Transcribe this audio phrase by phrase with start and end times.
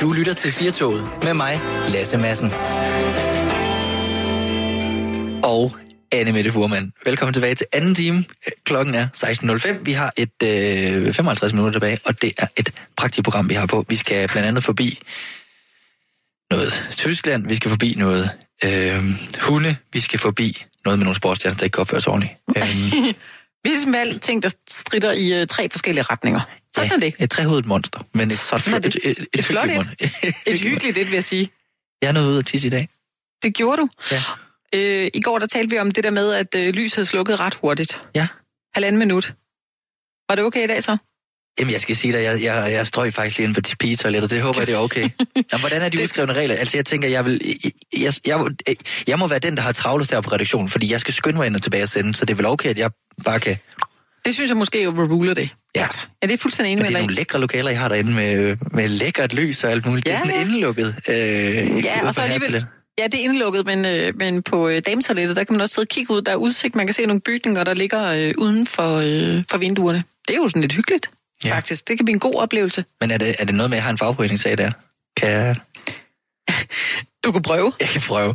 [0.00, 2.50] Du lytter til Firtoget med mig, Lasse Madsen.
[5.44, 5.76] Og
[6.12, 6.92] Anne Mette Furman.
[7.04, 8.24] Velkommen tilbage til anden time.
[8.64, 9.84] Klokken er 16.05.
[9.84, 13.84] Vi har et øh, 55 minutter tilbage, og det er et praktikprogram, vi har på.
[13.88, 14.98] Vi skal blandt andet forbi
[16.50, 18.30] noget Tyskland, vi skal forbi noget
[18.64, 19.02] øh,
[19.40, 22.32] hunde, vi skal forbi noget med nogle sportsstjerner, der ikke kan opføres ordentligt.
[22.56, 23.14] Øhm,
[23.64, 26.40] Vi har simpelthen ting, der strider i øh, tre forskellige retninger.
[26.78, 27.24] Sådan ja, er det.
[27.24, 28.96] Et trehovedet monster, men et, Sådan er det.
[28.96, 30.34] et, et, et, Et flot hyggeligt et.
[30.52, 31.48] Et hyggeligt det, vil jeg sige.
[32.02, 32.88] Jeg er nået ud af tisse i dag.
[33.42, 33.88] Det gjorde du.
[34.10, 34.22] Ja.
[34.74, 37.54] Øh, I går der talte vi om det der med, at øh, lyset slukkede ret
[37.54, 38.00] hurtigt.
[38.14, 38.26] Ja.
[38.74, 39.34] Halvanden minut.
[40.28, 40.96] Var det okay i dag så?
[41.58, 44.28] Jamen, jeg skal sige dig, jeg, jeg, jeg strøg faktisk lige ind på de pigetoiletter.
[44.28, 45.00] Det håber jeg, det er okay.
[45.36, 46.54] Jamen, hvordan er de udskrevne regler?
[46.54, 47.60] Altså, jeg tænker, jeg vil...
[47.64, 51.00] Jeg, jeg, jeg, jeg må være den, der har travlest her på redaktionen, fordi jeg
[51.00, 52.90] skal skynde mig ind og tilbage og sende, så det er vel okay, at jeg
[53.24, 53.56] bare kan...
[54.24, 55.50] Det synes jeg måske overruler det.
[55.76, 55.86] Ja.
[56.22, 57.02] Ja, det er fuldstændig enig Men med det er dig.
[57.06, 60.06] nogle lækre lokaler, jeg har derinde med, med lækkert lys og alt muligt.
[60.06, 60.40] det er Ja, sådan ja.
[60.40, 60.94] indelukket.
[61.08, 62.66] Øh, Ja, og så alligevel...
[62.98, 65.84] Ja, det er indelukket, men, øh, men på øh, dametoilettet, der kan man også sidde
[65.84, 66.22] og kigge ud.
[66.22, 69.58] Der er udsigt, man kan se nogle bygninger, der ligger øh, uden for, øh, for
[69.58, 70.04] vinduerne.
[70.28, 71.08] Det er jo sådan lidt hyggeligt,
[71.44, 71.48] Ja.
[71.48, 71.56] ja.
[71.56, 71.88] faktisk.
[71.88, 72.84] Det kan blive en god oplevelse.
[73.00, 74.70] Men er det, er det noget med, at jeg har en fagforeningssag der?
[75.16, 75.56] Kan jeg...
[77.28, 77.72] Du kan prøve.
[77.80, 78.34] Jeg kan prøve.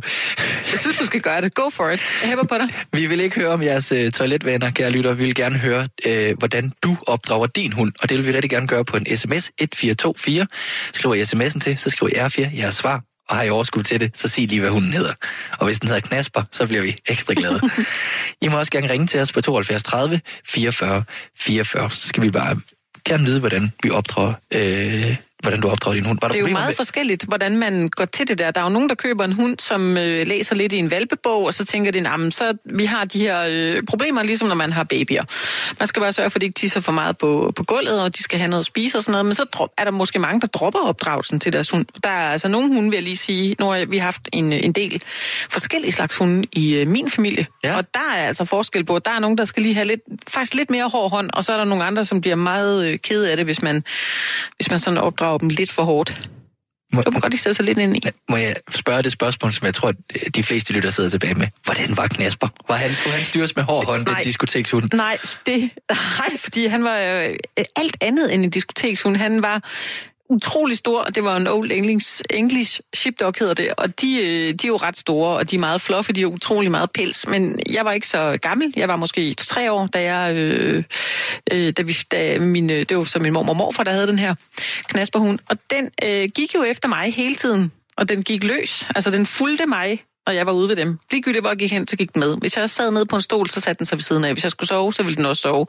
[0.72, 1.54] Jeg synes, du skal gøre det.
[1.54, 2.00] Go for it.
[2.22, 2.68] Jeg hæpper på dig.
[2.92, 5.12] Vi vil ikke høre om jeres øh, toiletvaner, kære lytter.
[5.12, 7.92] Vi vil gerne høre, øh, hvordan du opdrager din hund.
[8.02, 10.46] Og det vil vi rigtig gerne gøre på en sms 1424.
[10.92, 13.02] Skriver I sms'en til, så skriver I R4 jeres svar.
[13.28, 15.12] Og har I overskud til det, så sig lige, hvad hunden hedder.
[15.58, 17.60] Og hvis den hedder Knasper, så bliver vi ekstra glade.
[18.44, 21.04] I må også gerne ringe til os på 72 30 44
[21.38, 21.90] 44.
[21.90, 22.56] Så skal vi bare
[23.04, 26.18] gerne vide, hvordan vi opdrager, øh, hvordan du opdrager din hund.
[26.22, 28.50] Var der Det er jo meget med- forskelligt, hvordan man går til det der.
[28.50, 31.44] Der er jo nogen, der køber en hund, som øh, læser lidt i en valpebog,
[31.46, 34.72] og så tænker de, at så vi har de her øh, problemer, ligesom når man
[34.72, 35.24] har babyer.
[35.78, 38.16] Man skal bare sørge for, at de ikke tisser for meget på, på gulvet, og
[38.16, 39.26] de skal have noget at spise og sådan noget.
[39.26, 41.86] Men så drop, er der måske mange, der dropper opdragelsen til deres hund.
[42.04, 43.56] Der er altså nogle hunde, vil jeg lige sige.
[43.58, 45.02] Nu har vi haft en, en del
[45.50, 47.46] forskellige slags hunde i øh, min familie.
[47.64, 47.76] Ja.
[47.76, 50.54] Og der er altså forskel på, der er nogen, der skal lige have lidt, faktisk
[50.54, 53.30] lidt mere hård hånd, og så er der nogle andre, som bliver meget øh, kede
[53.30, 53.84] af det, hvis man,
[54.56, 56.30] hvis man sådan opdrager dem lidt for hårdt.
[56.94, 58.00] Må, Det må godt lige sætte sig lidt ind i.
[58.28, 61.46] må jeg spørge det spørgsmål, som jeg tror, at de fleste lytter sidder tilbage med.
[61.64, 62.48] Hvordan var Knasper?
[62.68, 64.88] Var han, skulle han styres med hård hånd, den diskotekshund?
[64.92, 67.36] Nej, det, nej, fordi han var øh,
[67.76, 69.16] alt andet end en diskotekshund.
[69.16, 69.62] Han var
[70.30, 74.54] utrolig stor, og det var en Old English, English Sheepdog hedder det, og de, øh,
[74.54, 77.26] de er jo ret store, og de er meget fluffy, de er utrolig meget pels,
[77.26, 80.84] men jeg var ikke så gammel, jeg var måske to-tre år, da jeg, øh,
[81.52, 84.06] øh, da vi, da min, øh, det var så min mor og morfar, der havde
[84.06, 84.34] den her
[84.88, 89.10] knasperhund, og den øh, gik jo efter mig hele tiden, og den gik løs, altså
[89.10, 90.98] den fulgte mig, og jeg var ude ved dem.
[91.10, 92.36] Ligegyldigt, hvor jeg gik hen, så gik den med.
[92.36, 94.32] Hvis jeg sad ned på en stol, så satte den sig ved siden af.
[94.32, 95.66] Hvis jeg skulle sove, så ville den også sove.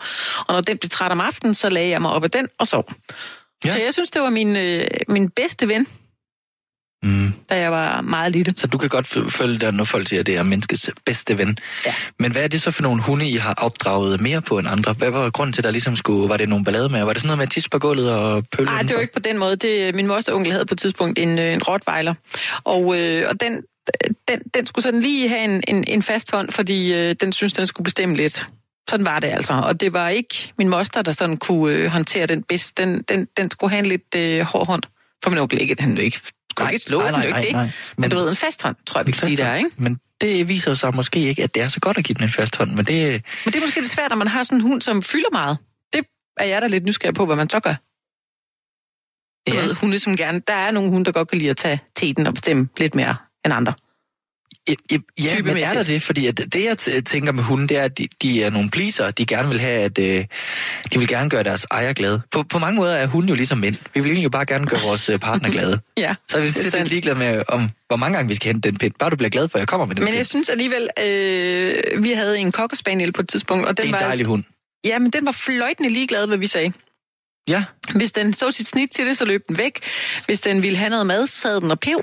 [0.47, 2.67] Og når den blev træt om aftenen, så lagde jeg mig op af den og
[2.67, 2.89] sov.
[3.65, 3.71] Ja.
[3.71, 5.87] Så jeg synes, det var min, øh, min bedste ven,
[7.03, 7.33] Mm.
[7.49, 8.53] da jeg var meget lille.
[8.57, 11.57] Så du kan godt følge dig, når folk siger, at det er menneskets bedste ven.
[11.85, 11.93] Ja.
[12.19, 14.93] Men hvad er det så for nogle hunde, I har opdraget mere på end andre?
[14.93, 16.29] Hvad var grunden til, at der ligesom skulle...
[16.29, 17.03] Var det nogle ballade med?
[17.03, 19.19] Var det sådan noget med tisse på gulvet og pølle Nej, det var ikke på
[19.19, 19.55] den måde.
[19.55, 22.13] Det, min moster onkel havde på et tidspunkt en, øh, en rottweiler.
[22.63, 23.61] Og, øh, og den,
[24.27, 27.53] den, den skulle sådan lige have en, en, en fast hånd, fordi øh, den synes
[27.53, 28.47] den skulle bestemme lidt.
[28.89, 29.53] Sådan var det altså.
[29.53, 32.77] Og det var ikke min moster, der sådan kunne øh, håndtere den bedst.
[32.77, 34.83] Den, den, den skulle have en lidt øh, hård hånd.
[35.23, 36.33] For min onkel ikke, den ikke, skulle
[36.65, 37.51] Nej, ikke slå nej, den, nej, ikke nej, det.
[37.53, 37.63] nej.
[37.63, 39.69] Men, Men- du ved, en fast hånd, tror jeg, vi kan sige der, ikke?
[39.77, 42.23] Men det viser jo sig måske ikke, at det er så godt at give den
[42.23, 42.71] en fast hånd.
[42.71, 43.23] Men det...
[43.45, 45.57] Men det er måske lidt svært, når man har sådan en hund, som fylder meget.
[45.93, 46.05] Det
[46.37, 47.75] er jeg da lidt nysgerrig på, hvad man så gør.
[49.47, 49.61] Du Ja.
[49.65, 50.39] ved, hunde, som gerne...
[50.47, 53.15] Der er nogle hunde, der godt kan lide at tage teten og bestemme lidt mere
[53.45, 53.73] end andre.
[54.69, 56.03] Ja, ja, ja men er der det?
[56.03, 59.11] Fordi at det, jeg tænker med hunden, det er, at de, de er nogle pleaser.
[59.11, 60.25] De gerne vil have, at øh,
[60.93, 62.21] de vil gerne gøre deres ejer glade.
[62.31, 63.75] På, på mange måder er hunden jo ligesom mænd.
[63.93, 65.79] Vi vil egentlig jo bare gerne gøre vores øh, partner glade.
[65.97, 66.89] Ja, Så er vi det er sandt.
[66.89, 68.93] ligeglade med, om hvor mange gange vi skal hente den pind.
[68.99, 70.17] Bare du bliver glad for, at jeg kommer med den Men pind.
[70.17, 73.93] jeg synes alligevel, øh, vi havde en cocker spaniel på et tidspunkt, og Det den
[73.93, 74.43] er en var, dejlig hund.
[74.83, 76.73] ja, men den var fløjtende ligeglad, hvad vi sagde.
[77.47, 77.63] Ja,
[77.95, 79.79] Hvis den så sit snit til det, så løb den væk.
[80.25, 81.99] Hvis den ville have noget mad, så sad den og pev.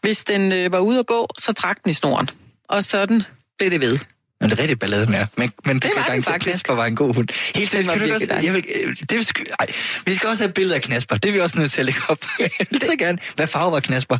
[0.00, 2.30] Hvis den øh, var ude at gå, så trak den i snoren.
[2.68, 3.22] Og sådan
[3.58, 3.98] blev det ved.
[4.40, 5.26] men det er rigtig ballade med jer.
[5.36, 6.40] Men, men du Det kan var den garantere, at.
[6.40, 7.28] Knasper var en god hund.
[7.54, 7.94] Helt sikkert.
[7.96, 8.64] Skal du også, jeg vil,
[9.10, 9.66] det, sky- ej,
[10.04, 11.16] vi skal også have billeder af Knasper.
[11.16, 12.18] Det er vi også nødt til at lægge op.
[12.40, 13.18] Jeg vil så gerne.
[13.36, 14.18] Hvad farve var Knasper?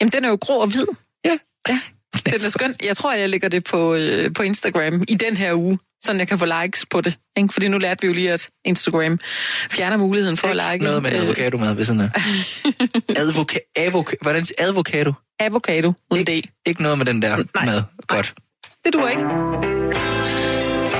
[0.00, 0.86] Jamen, den er jo grå og hvid.
[1.24, 1.38] Ja.
[1.68, 1.80] Ja,
[2.26, 2.74] den er skøn.
[2.82, 6.28] Jeg tror, jeg lægger det på, øh, på Instagram i den her uge, så jeg
[6.28, 7.18] kan få likes på det.
[7.36, 7.52] Ikke?
[7.52, 9.18] Fordi nu lærte vi jo lige, at Instagram
[9.70, 10.84] fjerner muligheden for at Ikke like.
[10.84, 12.10] noget med øh, avocado med ved siden af.
[13.22, 15.12] Advoka, avoka, hvordan siger avocado?
[15.40, 16.68] avocado uden Ikke, D.
[16.68, 17.64] ikke noget med den der Nej.
[17.64, 17.82] mad.
[18.06, 18.34] Godt.
[18.84, 19.22] Det duer ikke.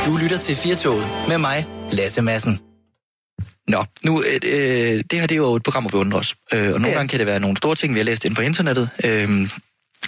[0.07, 2.59] Du lytter til Firtoget med mig, Lasse Madsen.
[3.69, 6.35] Nå, nu, øh, øh, det her det er jo et program, hvor vi undrer os.
[6.53, 6.95] Øh, og nogle Ja.
[6.95, 8.89] gange kan det være nogle store ting, vi har læst ind på internettet.
[9.05, 9.29] Øh,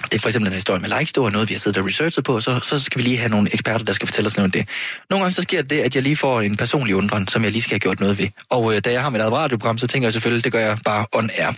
[0.05, 1.87] det er for eksempel en historie med likes, det var noget, vi har siddet og
[1.87, 4.37] researchet på, og så, så skal vi lige have nogle eksperter, der skal fortælle os
[4.37, 4.69] noget om det.
[5.11, 7.63] Nogle gange så sker det, at jeg lige får en personlig undren, som jeg lige
[7.63, 8.29] skal have gjort noget ved.
[8.51, 10.79] Og øh, da jeg har mit eget radioprogram, så tænker jeg selvfølgelig, det gør jeg
[10.85, 11.53] bare on air.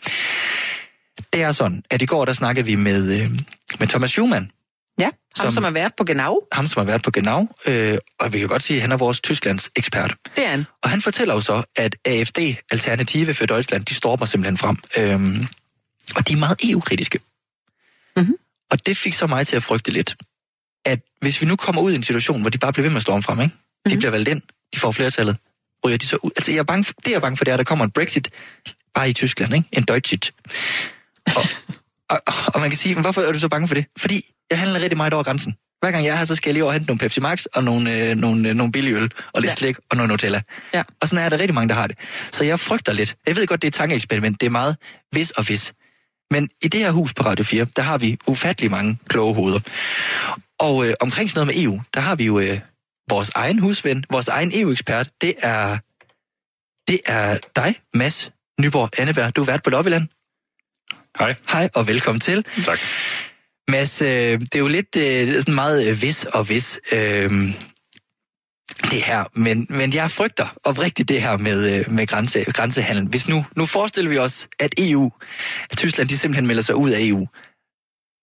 [1.32, 3.31] Det er sådan, at i går der snakkede vi med, øh,
[3.78, 4.50] med Thomas Schumann,
[4.98, 6.36] Ja, ham Som- som, som har været på Genau.
[6.52, 8.96] ham som har været på Genau, øh, og vi kan godt sige, at han er
[8.96, 10.14] vores Tysklands ekspert.
[10.36, 10.66] Det er han.
[10.82, 12.38] Og han fortæller jo så, at AFD,
[12.70, 14.76] Alternative for Deutschland, de stormer simpelthen frem.
[14.96, 15.44] Øhm,
[16.16, 17.19] og de er meget EU-kritiske.
[18.16, 18.34] Mhm.
[18.70, 20.16] Og det fik så mig til at frygte lidt,
[20.84, 22.96] at hvis vi nu kommer ud i en situation, hvor de bare bliver ved med
[22.96, 23.54] at storme frem, ikke?
[23.86, 23.98] de Mhm.
[23.98, 24.42] bliver valgt ind,
[24.74, 25.36] de får flertallet,
[25.84, 26.30] ryger de så ud.
[26.36, 27.84] Altså, jeg er bange for, det jeg er bange for, det er, at der kommer
[27.84, 28.28] en Brexit
[28.94, 29.68] bare i Tyskland, ikke?
[29.72, 30.32] En Deutschit.
[31.36, 31.44] Og,
[32.10, 32.20] og,
[32.54, 33.84] og man kan sige, men hvorfor er du så bange for det?
[33.98, 35.54] Fordi jeg handler rigtig meget over grænsen.
[35.80, 37.44] Hver gang jeg er her, så skal jeg lige over og hente nogle Pepsi Max
[37.54, 39.54] og nogle, øh, nogle, øh, nogle billige øl og lidt Ja.
[39.56, 40.42] slik og noget Nutella.
[40.74, 40.82] Ja.
[41.00, 41.96] Og sådan er der rigtig mange, der har det.
[42.32, 43.16] Så jeg frygter lidt.
[43.26, 44.40] Jeg ved godt, det er et tankeeksperiment.
[44.40, 44.76] Det er meget
[45.12, 45.72] vis og vis.
[46.31, 49.61] Men i det her hus på Radio 4, der har vi ufattelig mange kloge hoveder.
[50.59, 52.61] Og øh, omkring sådan noget med EU, der har vi jo øh,
[53.11, 55.11] vores egen husven, vores egen EU-ekspert.
[55.21, 55.79] Det er,
[56.88, 59.37] det er dig, Mads Nyborg Anneberg.
[59.37, 60.09] Du er vært på Lobbyland.
[61.19, 61.35] Hej.
[61.53, 62.44] Hej og velkommen til.
[62.65, 62.79] Tak.
[63.69, 67.31] Mads, øh, det er jo lidt øh, sådan meget øh, vis og vis, øh,
[68.90, 73.06] det her, men, men jeg frygter oprigtigt det her med, øh, med grænse, grænsehandel.
[73.08, 75.10] Hvis nu, nu forestiller vi os, at EU,
[75.70, 77.28] at Tyskland, de simpelthen melder sig ud af EU.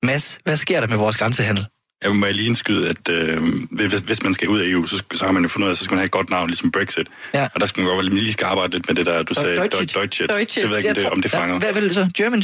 [0.04, 1.66] Mads, hvad sker der med vores grænsehandel?
[2.04, 3.42] Jeg må lige indskyde, at øh,
[3.72, 5.74] hvis, hvis man skal ud af EU, så, så har man jo fundet ud af,
[5.74, 7.08] at så skal man have et godt navn, ligesom Brexit.
[7.34, 7.48] Ja.
[7.54, 9.56] Og der skal man godt være lige skal arbejde lidt med det der, du sagde,
[9.56, 9.96] Deutschit.
[9.96, 10.30] Deutschit.
[10.30, 10.64] Deutschit.
[10.64, 11.60] Det ved jeg ikke, om det, om det fanger.
[11.60, 12.12] Hvad vil du så?
[12.18, 12.44] German?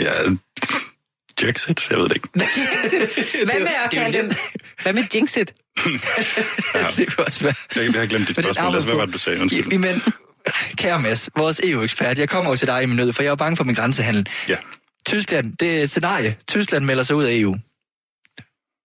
[0.00, 0.12] Ja,
[1.40, 1.90] Brexit?
[1.90, 2.28] Jeg ved det ikke.
[2.32, 4.32] Hvad med at er kalde dem?
[4.82, 5.54] Hvad med Jinxit?
[6.96, 7.54] det kunne også være.
[7.76, 8.74] Jeg, jeg har glemt dit spørgsmål.
[8.74, 9.40] Altså, hvad var det, du sagde?
[9.40, 9.72] Undskyld.
[9.72, 10.02] Ja, Men,
[10.76, 13.34] kære Mads, vores EU-ekspert, jeg kommer jo til dig i min nød, for jeg er
[13.36, 14.28] bange for min grænsehandel.
[14.48, 14.56] Ja.
[15.06, 16.36] Tyskland, det er scenarie.
[16.48, 17.56] Tyskland melder sig ud af EU.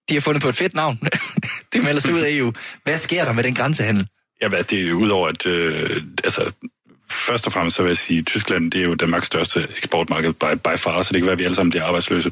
[0.09, 1.00] De har fundet på et fedt navn.
[1.74, 2.54] De melder sig ud af EU.
[2.83, 4.07] Hvad sker der med den grænsehandel?
[4.42, 5.47] Ja, hvad, det er jo udover, at...
[5.47, 6.51] Øh, altså,
[7.12, 10.34] først og fremmest så vil jeg sige, at Tyskland det er jo Danmarks største eksportmarked
[10.34, 12.31] by, by far, så det kan være, at vi alle sammen bliver arbejdsløse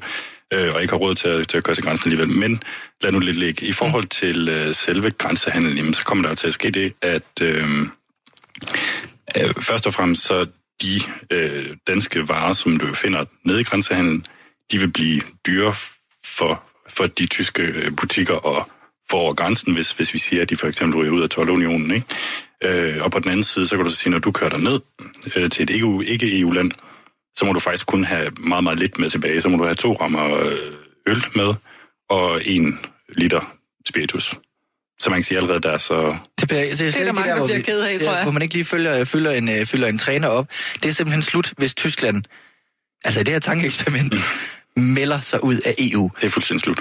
[0.54, 2.38] øh, og ikke har råd til at, til at køre til grænsen alligevel.
[2.38, 2.64] Men
[3.02, 3.66] lad nu lidt ligge.
[3.66, 6.94] I forhold til øh, selve grænsehandlen, jamen, så kommer der jo til at ske det,
[7.02, 7.82] at øh,
[9.38, 10.48] øh, først og fremmest så
[10.82, 11.02] de
[11.32, 14.26] øh, danske varer, som du finder nede i grænsehandlen,
[14.72, 15.74] de vil blive dyre
[16.26, 18.70] for, for de tyske øh, butikker og
[19.10, 21.92] for over grænsen, hvis, hvis vi siger, at de for eksempel ryger ud af 12-unionen.
[21.92, 22.06] Ikke?
[22.64, 24.60] Øh, og på den anden side, så kan du så sige, når du kører dig
[24.60, 24.80] ned
[25.36, 26.72] øh, til et ikke- ikke-EU-land,
[27.36, 29.42] så må du faktisk kun have meget, meget lidt med tilbage.
[29.42, 30.52] Så må du have to rammer øh,
[31.08, 31.54] øl med
[32.10, 32.80] og en
[33.10, 33.54] liter
[33.88, 34.36] spiritus.
[35.00, 37.48] Så man kan sige allerede der, så Det, bliver, så det der mange, der hvor
[37.48, 38.24] bliver ked af, tror jeg.
[38.24, 40.48] Hvor man ikke lige følger, fylder, en, øh, fylder en træner op.
[40.84, 42.24] Det er simpelthen slut, hvis Tyskland,
[43.06, 44.16] altså i det her tankeeksperiment,
[44.76, 46.12] melder sig ud af EU.
[46.22, 46.80] det er fuldstændig slut.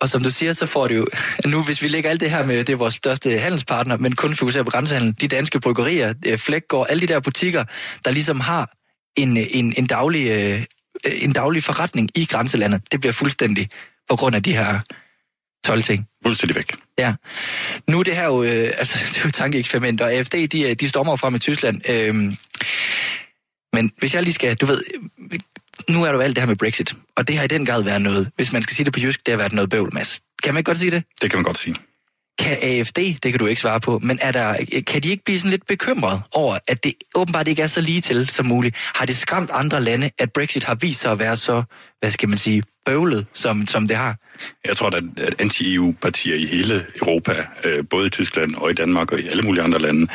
[0.00, 1.06] Og som du siger, så får det jo...
[1.46, 4.34] Nu, hvis vi lægger alt det her med, det er vores største handelspartner, men kun
[4.34, 7.64] fokuserer på grænsehandel, de danske bryggerier, øh, Flækgaard, alle de der butikker,
[8.04, 8.70] der ligesom har
[9.16, 10.64] en, øh, en, en, daglig, øh,
[11.04, 13.68] en daglig forretning i grænselandet, det bliver fuldstændig
[14.08, 14.80] på grund af de her
[15.64, 16.06] 12 ting.
[16.22, 16.72] Fuldstændig væk.
[16.98, 17.14] Ja.
[17.88, 20.62] Nu er det her jo, øh, altså, det er jo et tankeeksperiment, og AFD, de,
[20.62, 21.90] øh, de stormer frem i Tyskland.
[21.90, 22.36] Øhm,
[23.72, 24.82] men hvis jeg lige skal, du ved,
[25.32, 25.38] øh,
[25.88, 28.02] nu er jo alt det her med Brexit, og det har i den grad været
[28.02, 30.20] noget, hvis man skal sige det på jysk, det har været noget bøvl, Mads.
[30.42, 31.04] Kan man ikke godt sige det?
[31.22, 31.76] Det kan man godt sige.
[32.38, 34.56] Kan AFD, det kan du ikke svare på, men er der,
[34.86, 38.00] kan de ikke blive sådan lidt bekymret over, at det åbenbart ikke er så lige
[38.00, 38.76] til som muligt?
[38.94, 41.62] Har det skræmt andre lande, at Brexit har vist sig at være så,
[42.00, 44.16] hvad skal man sige, bøvlet, som, som det har?
[44.64, 49.12] Jeg tror, at at anti-EU-partier i hele Europa, øh, både i Tyskland og i Danmark
[49.12, 50.06] og i alle mulige andre lande,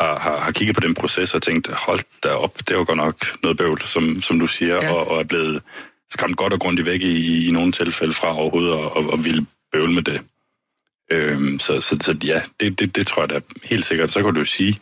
[0.00, 2.96] har, har, har kigget på den proces og tænkt, hold da op, det var godt
[2.96, 4.92] nok noget bøvl, som, som du siger, Ja.
[4.92, 5.62] og, og er blevet
[6.10, 9.24] skræmt godt og grundigt væk i, i, i nogle tilfælde fra overhovedet og, og, og
[9.24, 10.20] ville bøvle med det.
[11.10, 14.12] Øhm, så, så, så ja, det, det, det tror jeg da helt sikkert.
[14.12, 14.76] Så kan du jo sige,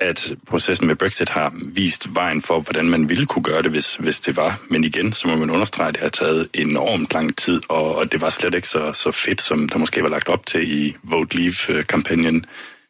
[0.00, 3.96] at processen med Brexit har vist vejen for, hvordan man ville kunne gøre det, hvis,
[3.96, 4.60] hvis det var.
[4.68, 8.12] Men igen, så må man understrege, at det har taget enormt lang tid, og, og
[8.12, 10.96] det var slet ikke så, så fedt, som der måske var lagt op til i
[11.02, 12.46] Vote Leave-kampagnen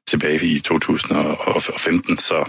[0.06, 2.18] tilbage i 2015.
[2.18, 2.44] Så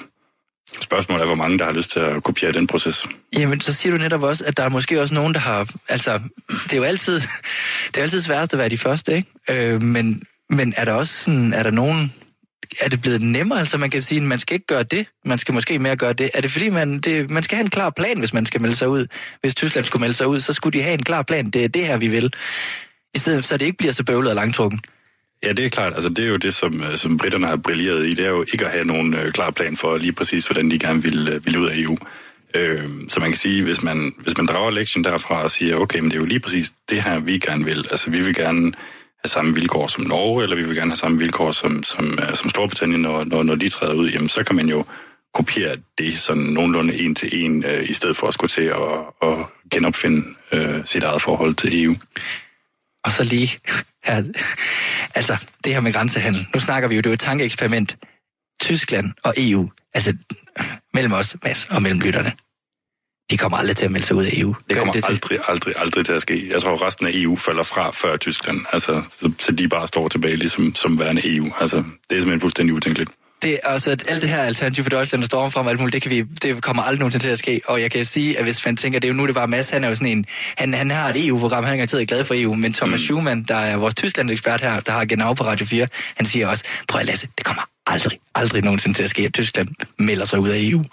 [0.81, 3.05] spørgsmålet er, hvor mange, der har lyst til at kopiere den proces.
[3.33, 5.69] Jamen, så siger du netop også, at der er måske også nogen, der har...
[5.89, 6.19] Altså,
[6.50, 7.22] det er jo altid,
[7.88, 9.29] det er altid sværest at være de første, ikke?
[9.50, 11.53] Øh, men, men er der også sådan...
[11.53, 12.13] Er der nogen...
[12.81, 13.60] Er det blevet nemmere?
[13.60, 15.07] Altså, man kan sige, at man skal ikke gøre det.
[15.25, 16.29] Man skal måske mere gøre det.
[16.33, 18.75] Er det fordi, man, det, man skal have en klar plan, hvis man skal melde
[18.75, 19.07] sig ud?
[19.41, 21.50] Hvis Tyskland skulle melde sig ud, så skulle de have en klar plan.
[21.50, 22.33] Det er det her, vi vil.
[23.13, 24.79] I stedet så det ikke bliver så bøvlet og langtrukken.
[25.43, 25.93] Ja, det er klart.
[25.93, 28.09] Altså, det er jo det, som, øh, som britterne har brilleret i.
[28.13, 30.79] Det er jo ikke at have nogen øh, klar plan for lige præcis, hvordan de
[30.79, 31.97] gerne vil, øh, vil ud af EU.
[32.53, 36.00] Øh, så man kan sige, hvis man, hvis man drager lektion derfra og siger, okay,
[36.00, 37.88] men det er jo lige præcis det her, vi gerne vil.
[37.91, 38.73] Altså, vi vil gerne
[39.23, 42.35] have samme vilkår som Norge, eller vi vil gerne have samme vilkår som, som, øh,
[42.35, 44.85] som Storbritannien, når, når, når de træder ud, jamen så kan man jo
[45.33, 49.29] kopiere det sådan nogenlunde en til en, øh, i stedet for at skulle til at,
[49.29, 49.38] at
[49.71, 51.95] genopfinde øh, sit eget forhold til EU.
[53.03, 53.59] Og så lige
[54.03, 54.24] her,
[55.17, 56.48] altså det her med grænsehandel.
[56.53, 57.98] Nu snakker vi jo, det er jo et tankeeksperiment.
[58.62, 60.13] Tyskland og EU, altså
[60.93, 62.31] mellem os, Mads, og mellem lytterne.
[63.31, 64.55] De kommer aldrig til at melde sig ud af EU.
[64.69, 65.10] Det kommer de til?
[65.10, 66.50] aldrig, aldrig, aldrig til at ske.
[66.50, 68.60] Jeg tror, resten af EU falder fra før Tyskland.
[68.74, 71.51] Altså, så, så de bare står tilbage ligesom, som værende EU.
[71.60, 73.12] Altså, det er simpelthen fuldstændig utænkeligt.
[73.43, 76.01] Det, altså, at alt det her alternativ for Deutschland og Storm frem, alt muligt, det,
[76.01, 77.62] kan vi, det kommer aldrig nogensinde til at ske.
[77.65, 79.69] Og jeg kan sige, at hvis man tænker, det er jo nu, det var Mads,
[79.69, 80.25] han er jo sådan en,
[80.57, 83.03] han, han har et EU-program, han er garanteret glad for EU, men Thomas mm.
[83.03, 86.63] Schumann, der er vores Tyskland-ekspert her, der har genau på Radio 4, han siger også,
[86.88, 89.69] prøv at læse, det kommer aldrig, aldrig nogensinde til at ske, at Tyskland
[90.00, 90.83] melder sig ud af EU.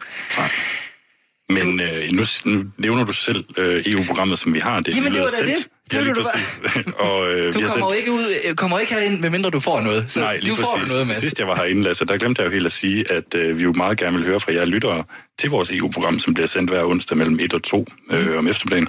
[1.48, 4.80] Men øh, nu, nu nævner du selv øh, EU-programmet, som vi har.
[4.80, 5.68] Det, Jamen, det var da det.
[5.90, 6.58] Det Ja, lige du præcis.
[7.06, 10.06] og, øh, Du kommer sendt- ikke, ud, øh, kommer ikke herind, medmindre du får noget.
[10.08, 10.92] Så Nej, lige du får præcis.
[10.92, 11.16] noget, Mads.
[11.18, 13.62] Sidst jeg var herinde, Lasse, der glemte jeg jo helt at sige, at øh, vi
[13.62, 15.04] jo meget gerne vil høre fra jer lyttere
[15.38, 18.88] til vores EU-program, som bliver sendt hver onsdag mellem 1 og 2 øh, om eftermiddagen.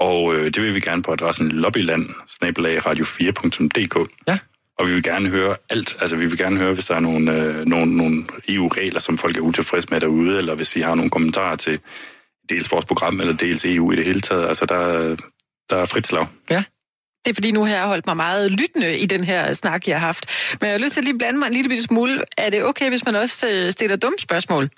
[0.00, 2.08] Og øh, det vil vi gerne på adressen lobbyland
[2.86, 4.10] radio4.dk.
[4.28, 4.38] Ja.
[4.78, 5.96] Og vi vil gerne høre alt.
[6.00, 9.36] Altså, vi vil gerne høre, hvis der er nogle, øh, nogle, nogle EU-regler, som folk
[9.36, 11.80] er utilfredse med derude, eller hvis I har nogle kommentarer til
[12.48, 14.48] dels vores program, eller dels EU i det hele taget.
[14.48, 15.16] Altså, der,
[15.70, 16.26] der er frit slag.
[16.50, 16.64] Ja.
[17.24, 20.00] Det er fordi, nu har jeg holdt mig meget lyttende i den her snak, jeg
[20.00, 20.26] har haft.
[20.60, 22.22] Men jeg har lyst til at lige blande mig en lille bitte smule.
[22.38, 24.70] Er det okay, hvis man også øh, stiller dumme spørgsmål?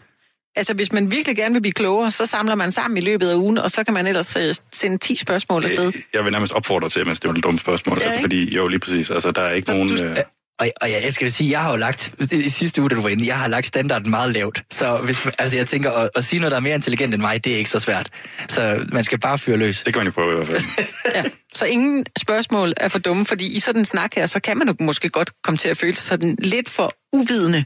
[0.56, 3.34] Altså, hvis man virkelig gerne vil blive klogere, så samler man sammen i løbet af
[3.34, 5.86] ugen, og så kan man ellers øh, sende 10 spørgsmål afsted.
[5.86, 7.98] Øh, Jeg vil nærmest opfordre til, at man stiller dumme spørgsmål.
[7.98, 8.24] Ja, altså, ikke?
[8.24, 9.10] fordi, jo, lige præcis.
[9.10, 9.88] Altså, der er ikke Så nogen...
[9.88, 10.22] du-
[10.58, 13.08] Og, og jeg skal sige, jeg har jo lagt, i sidste uge, da du var
[13.08, 14.62] inde, jeg har lagt standarden meget lavt.
[14.70, 17.44] Så hvis, altså jeg tænker, at, at sige noget, der er mere intelligent end mig,
[17.44, 18.10] det er ikke så svært.
[18.48, 19.82] Så man skal bare fyre løs.
[19.82, 20.62] Det kan man jo prøve i hvert fald.
[21.14, 21.24] Ja.
[21.54, 24.68] Så ingen spørgsmål er for dumme, fordi i sådan en snak her, så kan man
[24.68, 27.64] jo måske godt komme til at føle sig sådan lidt for uvidende.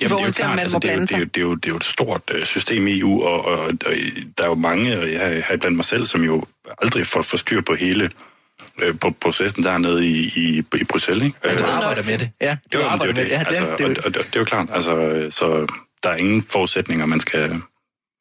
[0.00, 1.34] Jamen, det er jo klart, altså, det, er jo, det, er jo, sig.
[1.34, 3.74] det, er jo, det er jo et stort øh, system i EU, og, og, og
[4.38, 6.44] der er jo mange, og jeg har blandt mig selv, som jo
[6.82, 8.10] aldrig får, får styr på hele
[8.82, 11.24] øh, på processen dernede i, i, i Bruxelles.
[11.24, 11.38] Ikke?
[11.44, 12.30] Men du Øh, arbejder med det.
[12.40, 13.60] Ja, du jo, arbejder det er med det.
[13.60, 13.78] Ja, det.
[13.78, 15.66] det, Altså, det, og, og, det er jo klart, altså, så
[16.02, 17.48] der er ingen forudsætninger, man skal,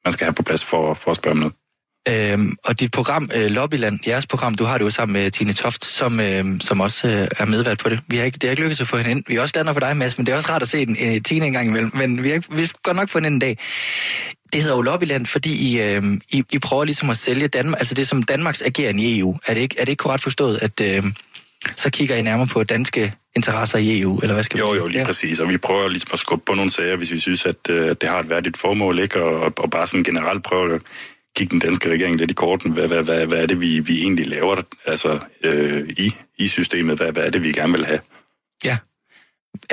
[0.06, 1.54] man skal have på plads for, for at spørge om noget.
[2.10, 5.54] Øhm, og dit program, øh, Lobbyland, jeres program, du har det jo sammen med Tine
[5.54, 8.00] Toft, som, øh, som også øh, er medvært på det.
[8.08, 9.24] Vi har ikke, det har ikke lykkedes at få hende ind.
[9.28, 10.96] Vi er også glade for dig, Mads, men det er også rart at se en,
[10.96, 11.92] en Tine en gang imellem.
[11.94, 13.58] Men vi har, ikke, vi skal godt nok få hende ind en dag.
[14.54, 17.94] Det hedder jo Lobbyland, fordi I, øh, I, I prøver ligesom at sælge Danmark, altså
[17.94, 19.38] det som Danmarks ageren i EU.
[19.48, 21.04] Er det ikke, er det ikke korrekt forstået, at øh,
[21.76, 24.88] så kigger I nærmere på danske interesser i EU, eller hvad skal vi Jo, jo,
[24.88, 25.06] lige ja.
[25.06, 25.40] præcis.
[25.40, 28.10] Og vi prøver ligesom at skubbe på nogle sager, hvis vi synes, at, øh, det
[28.10, 29.24] har et værdigt formål, ikke?
[29.24, 30.82] Og, og, bare sådan generelt prøve at
[31.36, 32.72] kigge den danske regering lidt i korten.
[32.72, 36.98] Hvad, hvad, hvad, hvad er det, vi, vi egentlig laver altså, øh, i, i systemet?
[36.98, 38.00] Hvad, hvad er det, vi gerne vil have?
[38.66, 38.78] Ja.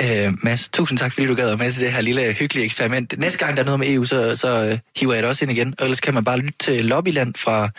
[0.01, 3.13] Øh, Mads, tusind tak, fordi du gad at med til det her lille hyggelige eksperiment.
[3.17, 5.51] Næste gang, der er noget med EU, så, så øh, hiver jeg det også ind
[5.51, 5.75] igen.
[5.77, 7.69] Og ellers kan man bare lytte til Lobbyland fra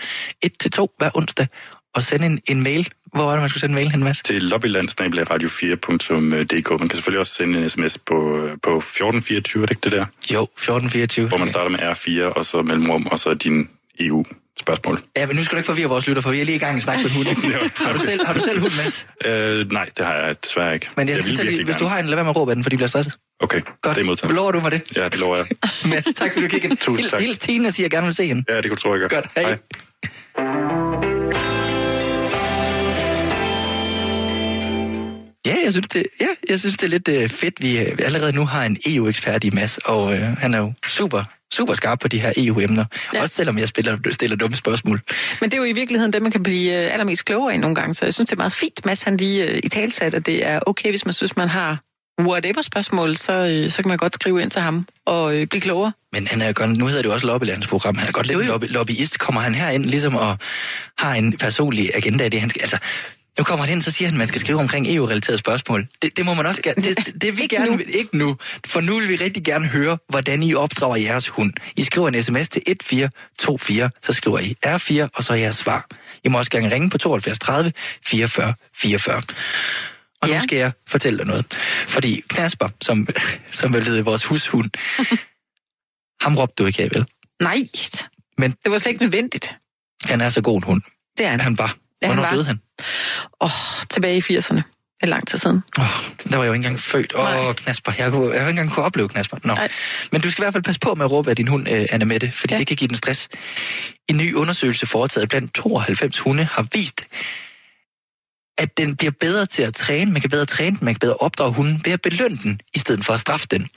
[0.42, 1.46] 1 til 2 hver onsdag
[1.94, 2.88] og sende en, en mail.
[3.14, 4.22] Hvor var det, man skulle sende en mail hen, Mads?
[4.22, 6.70] Til lobbyland-radio4.dk.
[6.70, 9.92] Man kan selvfølgelig også sende en sms på, øh, på 1424, er det ikke det
[9.92, 10.06] der?
[10.32, 11.28] Jo, 1424.
[11.28, 13.68] Hvor man starter med R4, og så mellemrum, og så din
[14.00, 15.00] EU-spørgsmål.
[15.16, 16.72] Ja, men nu skal du ikke forvirre vores lytter, for vi er lige i gang
[16.74, 17.26] med at snakke med hund.
[17.86, 19.06] har, du selv, har du selv hund, Mads?
[19.26, 20.88] Øh, nej, det har jeg desværre ikke.
[20.96, 22.50] Men jeg, jeg vil lige, virkelig hvis du har en, lad være med at råbe
[22.50, 23.14] af den, for de bliver stresset.
[23.40, 23.96] Okay, Godt.
[23.96, 24.34] det er modtaget.
[24.34, 24.82] Lover du mig det?
[24.96, 25.46] Ja, det lover jeg.
[25.90, 26.76] Mads, tak fordi du kiggede.
[26.76, 27.20] Tusind Hils, tak.
[27.20, 28.44] hils Tine og siger, at jeg gerne vil se hende.
[28.48, 29.08] Ja, det kunne du tro, jeg gør.
[29.08, 29.58] Godt, hej.
[35.48, 38.32] Ja, jeg synes, det, ja, jeg synes, det er lidt øh, fedt, vi øh, allerede
[38.32, 42.08] nu har en EU-ekspert i Mads, og øh, han er jo super, super skarp på
[42.08, 42.84] de her EU-emner.
[43.14, 43.20] Ja.
[43.22, 45.00] Også selvom jeg spiller, stiller dumme spørgsmål.
[45.40, 47.74] Men det er jo i virkeligheden det, man kan blive øh, allermest klogere i nogle
[47.74, 47.94] gange.
[47.94, 50.46] Så jeg synes, det er meget fint, Mads han lige øh, i talsat, at det
[50.46, 51.78] er okay, hvis man synes, man har
[52.20, 55.60] whatever spørgsmål, så, øh, så kan man godt skrive ind til ham og øh, blive
[55.60, 55.92] klogere.
[56.12, 57.96] Men han er jo godt, nu hedder det jo også Lobbylands program.
[57.96, 59.18] Han er godt lidt lobby, lobbyist.
[59.18, 60.38] Kommer han herind ligesom og
[60.98, 62.62] har en personlig agenda i det, han skal...
[62.62, 62.78] Altså,
[63.38, 65.88] nu kommer han ind, så siger han, at man skal skrive omkring EU-relaterede spørgsmål.
[66.02, 66.82] Det, det må man også gerne.
[66.82, 67.76] Det, det, det vi Ikke gerne nu.
[67.76, 68.36] vil- ikke nu.
[68.66, 71.52] For nu vil vi rigtig gerne høre, hvordan I opdrager jeres hund.
[71.76, 75.86] I skriver en sms til 1424, så skriver I R4, og så jeres svar.
[76.24, 77.72] I må også gerne ringe på 72 30
[78.06, 79.22] 44 44.
[80.22, 80.40] Og nu Ja.
[80.40, 81.46] skal jeg fortælle dig noget.
[81.86, 83.08] Fordi Knasper, som,
[83.52, 84.70] som er blevet vores hushund,
[86.20, 87.06] ham råbte du ikke af, vel?
[87.42, 87.58] Nej,
[88.38, 89.54] Men- det var slet ikke nødvendigt.
[90.04, 90.82] Han er så god en hund.
[91.18, 91.40] Det er han.
[91.40, 91.76] Han var.
[92.02, 92.34] Ja, han Hvornår var.
[92.34, 92.60] døde han?
[93.40, 93.50] Åh,
[93.90, 94.62] tilbage i 80'erne.
[95.00, 95.62] Det er lang tid siden.
[95.78, 95.84] Oh,
[96.30, 97.12] der var jeg jo ikke engang født.
[97.16, 97.92] Åh, oh, knasper.
[97.98, 99.36] Jeg, kunne, jeg har ikke engang kunne opleve knasper.
[99.44, 99.54] Nå.
[99.54, 99.68] Nej.
[100.12, 101.86] Men du skal i hvert fald passe på med at råbe af din hund, øh,
[101.90, 102.54] Anna Mette, fordi.
[102.54, 102.58] Ja.
[102.58, 103.28] det kan give den stress.
[104.08, 107.06] En ny undersøgelse foretaget blandt 92 hunde har vist,
[108.58, 110.12] at den bliver bedre til at træne.
[110.12, 112.78] Man kan bedre træne den, man kan bedre opdrage hunden ved at belønne den, i
[112.78, 113.68] stedet for at straffe den.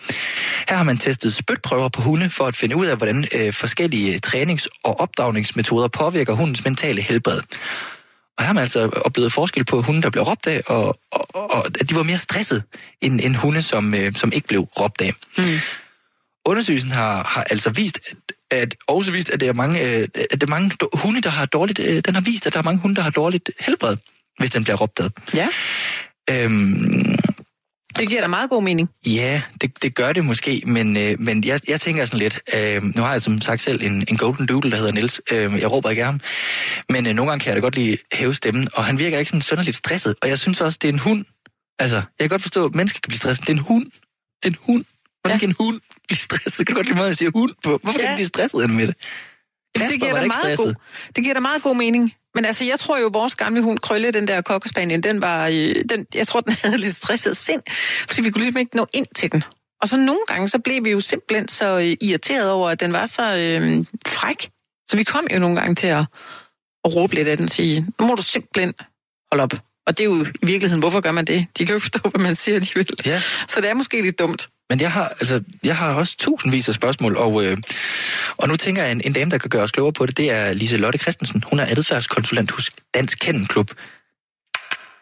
[0.69, 4.19] Her har man testet spytprøver på hunde for at finde ud af, hvordan øh, forskellige
[4.27, 7.41] trænings- og opdragningsmetoder påvirker hundens mentale helbred.
[8.37, 11.25] Og her har man altså oplevet forskel på hunde, der blev råbt af, og, og,
[11.33, 12.63] og at de var mere stresset
[13.01, 15.13] end, end hunde, som, øh, som ikke blev råbt af.
[15.37, 15.59] Mm.
[16.45, 17.99] Undersøgelsen har, har altså vist,
[18.51, 21.29] at, at også vist, at der er mange, øh, at der er mange hunde, der
[21.29, 23.97] har dårligt, øh, den har vist, at der er mange hunde, der har dårligt helbred,
[24.37, 25.09] hvis den bliver råbt ad.
[25.33, 25.47] Ja,
[26.29, 27.17] Øhm,
[27.99, 28.89] det giver da meget god mening.
[29.05, 32.83] ja, det, det gør det måske, men, øh, men jeg, jeg tænker sådan lidt, øh,
[32.83, 35.21] nu har jeg som sagt selv en, en golden doodle, der hedder Niels.
[35.31, 36.19] Øh, jeg råber ikke af ham,
[36.89, 39.29] men øh, nogle gange kan jeg da godt lide hæve stemmen, og han virker ikke
[39.29, 41.25] sådan sønderligt stresset, og jeg synes også, det er en hund.
[41.79, 43.85] Altså, jeg kan godt forstå, at mennesker kan blive stresset, det er en hund.
[43.85, 44.85] Det er en hund.
[45.21, 45.39] Hvordan Ja.
[45.39, 46.67] kan en hund blive stresset?
[46.67, 47.69] Kan du godt lide måden, at sige hund på?
[47.83, 48.07] Hvorfor kan Ja.
[48.07, 48.95] den blive stresset med det?
[49.75, 50.73] det giver, da meget god,
[51.15, 52.13] det giver da meget god mening.
[52.35, 55.75] Men altså, jeg tror jo, vores gamle hund Krølle, den der kokkespanien, den var, øh,
[55.89, 57.61] den, jeg tror, den havde lidt stresset sind,
[58.07, 59.43] fordi vi kunne ligesom ikke nå ind til den.
[59.81, 62.93] Og så nogle gange, så blev vi jo simpelthen så øh, irriteret over, at den
[62.93, 64.49] var så øh, fræk.
[64.89, 66.05] Så vi kom jo nogle gange til at,
[66.85, 68.73] at råbe lidt af den og sige, nu må du simpelthen
[69.31, 69.53] holde op.
[69.87, 71.47] Og det er jo i virkeligheden, hvorfor gør man det?
[71.57, 72.87] De kan jo forstå, hvad man siger alligevel.
[73.05, 74.49] Ja, Så det er måske lidt dumt.
[74.69, 77.57] men jeg har, altså, jeg har også tusindvis af spørgsmål, og, øh,
[78.37, 80.31] og nu tænker jeg, en, en dame, der kan gøre os klogere på det, det
[80.31, 81.43] er Lise Lotte Christensen.
[81.49, 83.71] Hun er adfærdskonsulent hos Dansk Kennelklub.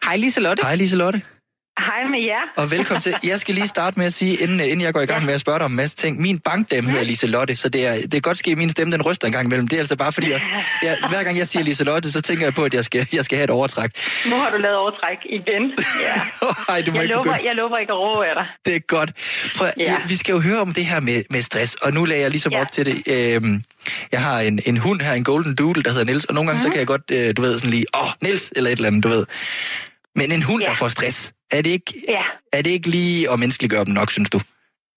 [0.04, 0.62] Hej Liselotte.
[0.62, 1.22] Hej Lise Lotte.
[1.88, 2.42] Hej med jer.
[2.62, 3.14] Og velkommen til.
[3.24, 5.40] Jeg skal lige starte med at sige, inden, inden jeg går i gang med at
[5.40, 6.20] spørge dig om en masse ting.
[6.20, 8.92] Min bankdame hedder Lise Lotte, så det er, det er godt ske, at min stemme
[8.92, 9.68] den ryster en gang imellem.
[9.68, 10.40] Det er altså bare fordi, jeg,
[10.82, 13.24] jeg, hver gang jeg siger Lise Lotte, så tænker jeg på, at jeg skal, jeg
[13.24, 13.90] skal have et overtræk.
[14.30, 15.62] Nu har du lavet overtræk igen.
[16.06, 16.20] Ja.
[16.74, 18.46] Ej, du må Jeg, ikke lover, jeg lover ikke at råbe af dig.
[18.66, 19.10] Det er godt.
[19.56, 19.82] Prøv, ja.
[19.82, 19.96] Ja.
[20.08, 22.52] Vi skal jo høre om det her med, med stress, og nu lagde jeg ligesom
[22.52, 22.58] ja.
[22.58, 22.62] Ja.
[22.64, 23.02] op til det.
[23.34, 23.62] Øhm,
[24.12, 26.58] jeg har en, en hund her, en golden doodle, der hedder Nils, og nogle gange
[26.58, 26.60] mm.
[26.62, 26.72] så Mhm.
[26.72, 29.04] kan jeg godt, øh, du ved, sådan lige, åh, oh, Nils, eller et eller andet,
[29.04, 29.26] du ved.
[30.18, 30.68] Men en hund, ja.
[30.68, 31.18] Der får stress,
[31.56, 32.24] er det, ikke, Ja.
[32.56, 34.40] er det ikke lige at menneskeliggøre dem nok, synes du?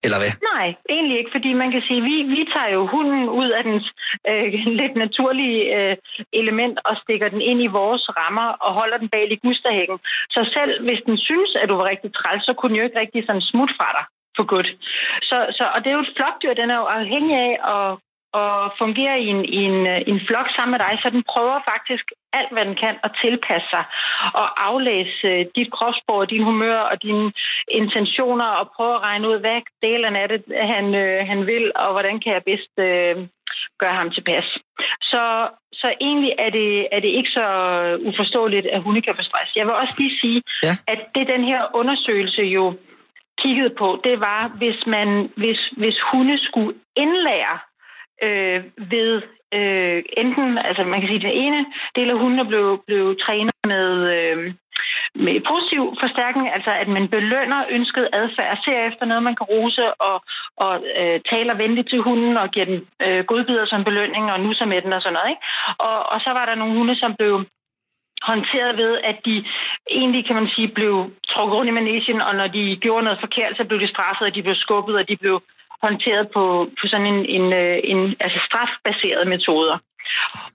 [0.04, 0.32] Eller hvad?
[0.52, 3.86] Nej, egentlig ikke, fordi man kan sige, vi, vi tager jo hunden ud af dens
[4.30, 4.46] øh,
[4.80, 5.96] lidt naturlige øh,
[6.40, 9.98] element og stikker den ind i vores rammer og holder den bag ligusterhækken.
[10.34, 13.00] Så selv hvis den synes, at du var rigtig træls, så kunne den jo ikke
[13.02, 14.04] rigtig sådan smut fra dig
[14.36, 14.68] for godt.
[15.30, 17.86] Så, så, og det er jo et flokdyr, den er jo afhængig af at,
[18.42, 21.58] at fungere i en, i en, øh, en flok sammen med dig, så den prøver
[21.72, 22.04] faktisk
[22.38, 23.84] alt, hvad den kan at tilpasse sig
[24.40, 27.32] og aflæse øh, dit kropssprog, din humør og dine
[27.68, 30.40] intentioner og prøve at regne ud, hvad delen af det,
[30.74, 33.16] han, øh, han vil, og hvordan kan jeg bedst øh,
[33.82, 34.44] gøre ham tilpas.
[35.02, 37.46] Så, så egentlig er det, er det ikke så
[38.08, 39.56] uforståeligt, at hunde kan få stress.
[39.56, 40.74] Jeg vil også lige sige, Ja.
[40.92, 42.74] at det den her undersøgelse jo
[43.42, 47.58] kiggede på, det var, hvis man hvis, hvis hunde skulle indlære
[48.22, 49.22] øh, ved
[49.54, 53.88] øh, enten, altså man kan sige, den ene del af hundene blev, blev trænet med,
[54.16, 54.54] øh,
[55.14, 59.94] med positiv forstærkning, altså at man belønner ønsket adfærd, ser efter noget, man kan rose
[59.94, 60.16] og,
[60.56, 64.64] og øh, taler venligt til hunden og giver den øh, godbidder som belønning og nusser
[64.64, 65.30] med den og sådan noget.
[65.30, 65.42] Ikke?
[65.78, 67.44] Og, og så var der nogle hunde, som blev
[68.22, 69.44] håndteret ved, at de
[69.90, 73.56] egentlig, kan man sige, blev trukket rundt i managen, og når de gjorde noget forkert,
[73.56, 75.42] så blev de straffet, og de blev skubbet, og de blev
[75.86, 76.44] håndteret på,
[76.78, 79.76] på sådan en, en, øh, en altså strafbaserede metoder.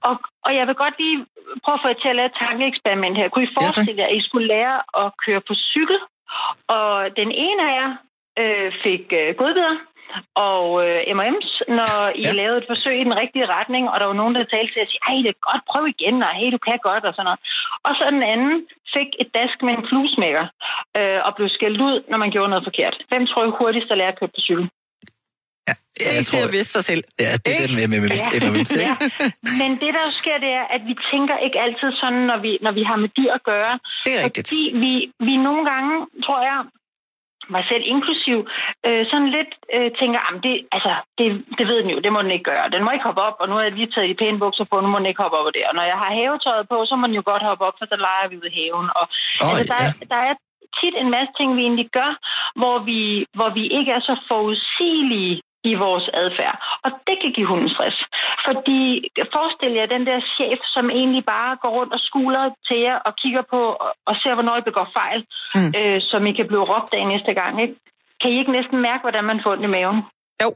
[0.08, 0.16] Og,
[0.46, 1.26] og jeg vil godt lige
[1.64, 3.30] prøve at få jer til at lave et tankeeksperiment her.
[3.30, 6.00] Kunne I forestille jer, at I skulle lære at køre på cykel,
[6.78, 6.90] og
[7.22, 7.92] den ene af jer
[8.42, 9.76] øh, fik øh, godbidder,
[10.50, 12.32] og øh, M&M's, når I ja.
[12.40, 14.90] lavede et forsøg i den rigtige retning, og der var nogen, der talte til at
[14.90, 17.40] sige, ej, det er godt, prøv igen, og hey, du kan godt, og sådan noget.
[17.88, 20.46] Og så den anden fik et dask med en fluesmækker,
[20.98, 22.96] øh, og blev skældt ud, når man gjorde noget forkert.
[23.10, 24.70] Hvem tror I hurtigst at lære at køre på cykel?
[26.04, 27.04] Ja, Det er til at viste sig selv.
[27.24, 28.10] ja, det er den med, med, med,
[28.58, 28.96] med ja.
[29.62, 32.52] Men det, der jo sker, det er, at vi tænker ikke altid sådan, når vi,
[32.66, 33.74] når vi har med dyr at gøre.
[34.06, 34.48] Det er rigtigt.
[34.48, 34.94] Fordi vi,
[35.28, 35.94] vi nogle gange,
[36.26, 36.60] tror jeg,
[37.56, 38.38] mig selv inklusiv,
[38.88, 42.20] øh, sådan lidt øh, tænker, at det, altså, det, det ved den jo, det må
[42.26, 42.70] den ikke gøre.
[42.76, 44.76] Den må ikke hoppe op, og nu har jeg lige taget de pæne bukser på,
[44.80, 45.64] nu må den ikke hoppe op og det.
[45.70, 47.98] Og når jeg har havetøjet på, så må den jo godt hoppe op, for så
[48.06, 48.88] leger vi ved haven.
[49.00, 49.06] Og,
[49.44, 49.90] Åh, altså, der, ja.
[49.90, 50.34] er, der er
[50.80, 52.12] tit en masse ting, vi egentlig gør,
[52.62, 53.02] hvor vi,
[53.38, 56.56] hvor vi ikke er så forudsigelige i vores adfærd.
[56.84, 57.98] Og det kan give hunden stress.
[58.48, 58.82] Fordi
[59.34, 63.14] forestil jer den der chef, som egentlig bare går rundt og skuler til jer og
[63.22, 63.62] kigger på
[64.10, 65.72] og, ser, hvornår I begår fejl, mm.
[65.80, 67.62] øh, som I kan blive råbt af næste gang.
[67.62, 67.76] Ikke?
[68.22, 70.00] Kan I ikke næsten mærke, hvordan man får ondt i maven?
[70.44, 70.50] Jo.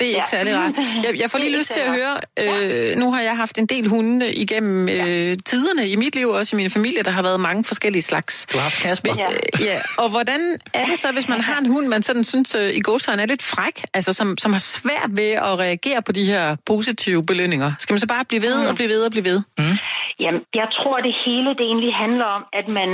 [0.00, 0.36] Det er ikke ja.
[0.36, 0.72] særlig rart.
[1.04, 3.88] Jeg, jeg får lige lyst til at høre, øh, nu har jeg haft en del
[3.88, 7.64] hunde igennem øh, tiderne i mit liv, også i min familie, der har været mange
[7.64, 8.46] forskellige slags.
[8.52, 9.14] Du har haft Kasper.
[9.14, 10.40] Men, øh, ja, og hvordan
[10.74, 13.26] er det så, hvis man har en hund, man sådan synes øh, i godsøjne er
[13.26, 17.72] lidt fræk, altså som, som har svært ved at reagere på de her positive belønninger?
[17.78, 19.38] Skal man så bare blive ved og blive ved og blive ved?
[19.58, 19.76] Mm.
[20.24, 22.88] Jamen, jeg tror, det hele det egentlig handler om, at man,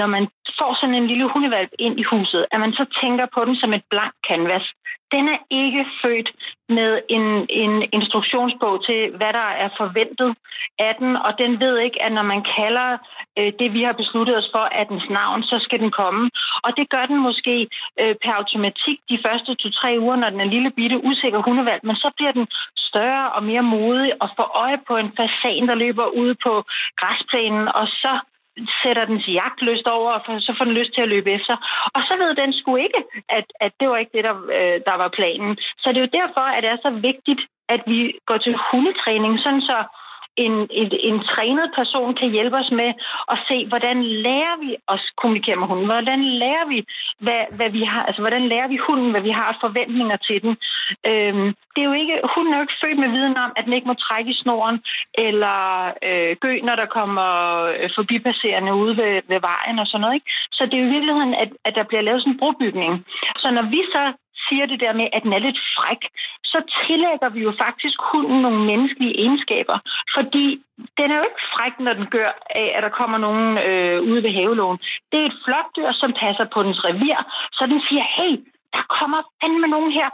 [0.00, 0.24] når man
[0.58, 3.70] får sådan en lille hundevalp ind i huset, at man så tænker på den som
[3.78, 4.66] et blank canvas.
[5.12, 6.30] Den er ikke født
[6.68, 10.30] med en, en instruktionsbog til, hvad der er forventet
[10.78, 12.88] af den, og den ved ikke, at når man kalder
[13.38, 16.30] øh, det, vi har besluttet os for, at dens navn, så skal den komme.
[16.64, 17.68] Og det gør den måske
[18.00, 21.96] øh, per automatik de første to-tre uger, når den er lille bitte usikker hundevalg, men
[21.96, 22.46] så bliver den
[22.76, 26.64] større og mere modig og får øje på en fasan, der løber ud på
[27.00, 28.12] græsplænen, og så
[28.82, 31.54] sætter dens jagtløst over, og så får den lyst til at løbe efter.
[31.94, 34.96] Og så ved den sgu ikke, at, at det var ikke det, der, øh, der
[35.02, 35.56] var planen.
[35.82, 39.40] Så det er jo derfor, at det er så vigtigt, at vi går til hundetræning,
[39.40, 39.78] sådan så
[40.36, 42.90] en, en, en trænet person kan hjælpe os med
[43.32, 45.86] at se, hvordan lærer vi at kommunikere med hunden?
[45.86, 46.84] Hvordan lærer vi,
[47.18, 50.56] hvad, hvad vi har, altså hvordan lærer vi hunden, hvad vi har forventninger til den?
[51.06, 53.72] Øhm, det er jo ikke, hunden er jo ikke født med viden om, at den
[53.72, 54.78] ikke må trække i snoren,
[55.14, 55.58] eller
[56.08, 57.28] øh, gø, når der kommer
[57.80, 60.14] øh, forbipasserende ude ved, ved vejen og sådan noget.
[60.14, 60.30] Ikke?
[60.52, 63.06] Så det er jo i virkeligheden, at, at der bliver lavet sådan en brobygning.
[63.36, 64.12] Så når vi så
[64.48, 66.02] siger det der med, at den er lidt fræk,
[66.52, 69.76] så tillægger vi jo faktisk hunden nogle menneskelige egenskaber.
[70.16, 70.46] Fordi
[70.98, 74.22] den er jo ikke fræk, når den gør af, at der kommer nogen øh, ude
[74.22, 74.78] ved havelån.
[75.10, 77.18] Det er et flokdyr, som passer på dens revir,
[77.52, 78.32] så den siger, hey,
[78.76, 80.08] der kommer fandme nogen her.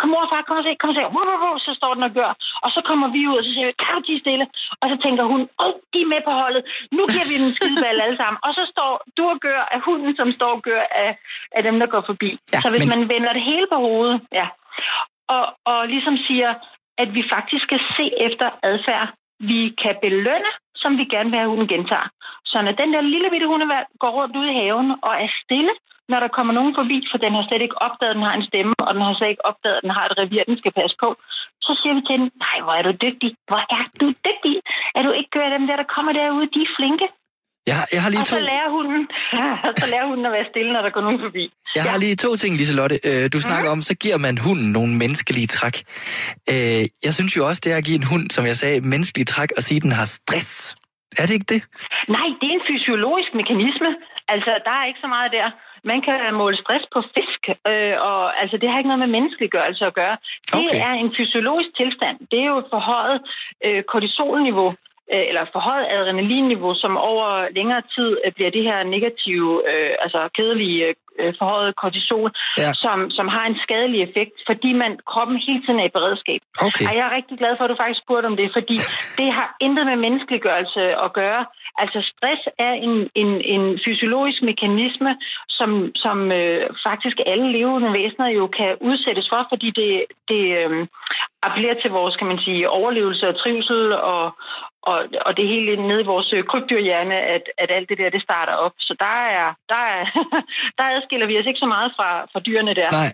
[0.00, 1.02] Kom, mor far, kom og se, kom og se.
[1.14, 2.30] Wow, wow, wow, så står den og gør.
[2.64, 4.46] Og så kommer vi ud, og så siger vi, kan du tige stille?
[4.82, 6.62] Og så tænker hun, åh, de er med på holdet.
[6.96, 8.38] Nu giver vi den skideball alle sammen.
[8.46, 11.10] Og så står du og gør af hunden, som står og gør af,
[11.56, 12.30] af dem, der går forbi.
[12.52, 12.92] Ja, så hvis men...
[12.94, 14.46] man vender det hele på hovedet, ja,
[15.28, 16.54] og, og ligesom siger,
[16.98, 19.08] at vi faktisk skal se efter adfærd,
[19.40, 22.08] vi kan belønne, som vi gerne vil have, hunden gentager.
[22.44, 25.74] Så når den der lille bitte hundevalg går rundt ude i haven og er stille,
[26.08, 28.48] når der kommer nogen forbi, for den har slet ikke opdaget, at den har en
[28.50, 30.96] stemme, og den har slet ikke opdaget, at den har et revir, den skal passe
[31.00, 31.08] på,
[31.66, 33.30] så siger vi til den, nej, hvor er du dygtig.
[33.48, 34.54] Hvor er du dygtig?
[34.94, 37.06] Er du ikke gør dem der, der kommer derude, de er flinke.
[37.68, 38.36] Jeg har, jeg har lige og to...
[38.40, 39.02] så lærer hunden,
[39.80, 41.44] så lærer hunden at være stille, når der går nogen forbi.
[41.76, 41.90] Jeg ja.
[41.90, 42.96] har lige to ting, Liselotte.
[43.08, 43.74] Øh, du snakker mm.
[43.74, 45.76] om, så giver man hunden nogle menneskelige træk.
[46.52, 49.28] Øh, jeg synes jo også, det er at give en hund, som jeg sagde, menneskelige
[49.34, 50.50] træk og sige, at den har stress.
[51.20, 51.62] Er det ikke det?
[52.16, 53.90] Nej, det er en fysiologisk mekanisme.
[54.34, 55.48] Altså, der er ikke så meget der.
[55.92, 59.84] Man kan måle stress på fisk, øh, og altså, det har ikke noget med menneskeliggørelse
[59.90, 60.16] at gøre.
[60.52, 60.80] Det okay.
[60.86, 62.16] er en fysiologisk tilstand.
[62.30, 63.18] Det er jo et forhøjet
[63.66, 64.68] øh, kortisolniveau,
[65.08, 70.94] eller forhøjet adrenalinniveau, som over længere tid øh, bliver det her negative, øh, altså kedelige
[71.20, 72.72] øh, forhøjet kortisol, ja.
[72.84, 76.40] som, som har en skadelig effekt, fordi man kroppen hele tiden er i beredskab.
[76.66, 76.84] Okay.
[76.88, 78.76] Og jeg er rigtig glad for, at du faktisk spurgte om det, fordi
[79.20, 81.42] det har intet med menneskeliggørelse at gøre.
[81.82, 85.12] Altså stress er en, en, en fysiologisk mekanisme,
[85.48, 89.90] som, som øh, faktisk alle levende væsener jo kan udsættes for, fordi det,
[90.28, 90.86] det øh,
[91.46, 94.24] appellerer til vores, kan man sige, overlevelse og trivsel og,
[94.90, 98.22] og, og det hele nede i vores øh, krybdyrhjerne, at, at alt det der, det
[98.22, 98.74] starter op.
[98.78, 100.04] Så der er, der er,
[100.78, 102.90] der adskiller vi os ikke så meget fra, fra dyrene der.
[102.90, 103.10] Nej.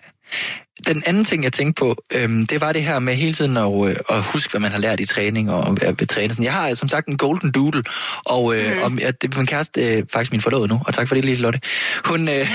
[0.87, 3.87] Den anden ting, jeg tænkte på, øhm, det var det her med hele tiden at,
[3.87, 6.33] øh, at huske, hvad man har lært i træning og at ved træne.
[6.41, 7.83] Jeg har som sagt en golden doodle,
[8.25, 8.83] og, øh, mm.
[8.83, 11.25] og ja, det er min kæreste, øh, faktisk min forlovede nu, og tak for det,
[11.25, 11.59] Liselotte.
[12.05, 12.47] Hun, øh,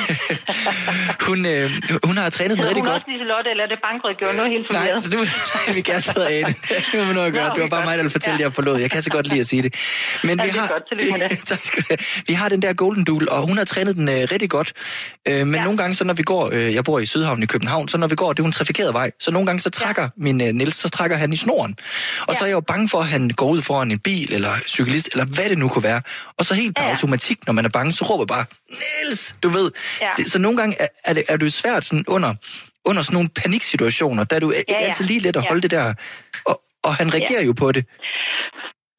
[1.28, 1.70] hun, øh,
[2.04, 3.02] hun har trænet den rigtig godt.
[3.06, 5.02] Hun Liselotte, eller er det Bankrød gjorde noget helt forvirret?
[5.02, 6.54] Nej, det var min kæreste hedder Ane.
[6.92, 7.54] Det var noget at gøre.
[7.54, 8.44] det var bare mig, der fortælle, ja.
[8.44, 8.78] jeg forlod.
[8.80, 9.74] Jeg kan så godt lide at sige det.
[10.24, 10.82] Men ja, vi har, godt,
[11.30, 14.08] med tak skal du Vi har den der golden doodle, og hun har trænet den
[14.08, 14.72] øh, rigtig godt.
[15.28, 15.64] Øh, men ja.
[15.64, 18.06] nogle gange, så når vi går, øh, jeg bor i Sydhavn i København, så når
[18.06, 19.11] vi går, det er en trafikeret vej.
[19.20, 20.09] Så nogle gange så trækker ja.
[20.16, 21.76] min uh, Niels, så trækker han i snoren.
[22.20, 22.38] Og ja.
[22.38, 25.09] så er jeg jo bange for, at han går ud foran en bil eller cyklist,
[25.12, 26.02] eller hvad det nu kunne være.
[26.38, 26.90] Og så helt på ja.
[26.90, 29.70] automatik, når man er bange, så råber bare, Niels, du ved.
[30.00, 30.09] Ja.
[30.16, 32.35] Det, så nogle gange er, er, det, er du svært sådan under,
[32.85, 34.88] under sådan nogle paniksituationer, der er du ikke ja, ja.
[34.88, 35.68] altid lige let at holde ja.
[35.68, 35.94] det der.
[36.46, 37.46] Og, og han reagerer ja.
[37.46, 37.85] jo på det.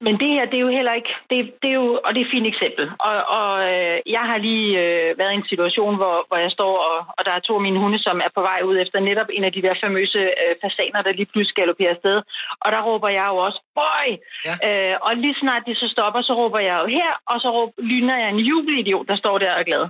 [0.06, 2.26] Men det her, det er jo heller ikke, det, det er jo, og det er
[2.26, 2.86] et fint eksempel.
[3.00, 6.74] Og, og øh, jeg har lige øh, været i en situation, hvor, hvor jeg står,
[6.90, 9.30] og, og der er to af mine hunde, som er på vej ud efter netop
[9.34, 12.22] en af de der famøse øh, fasaner, der lige pludselig galopperer afsted.
[12.64, 14.08] Og der råber jeg jo også, boy!
[14.48, 14.56] Ja.
[14.68, 17.74] Øh, og lige snart de så stopper, så råber jeg jo her, og så råber,
[17.78, 19.84] lyner jeg en jubelidiot, der står der og er glad.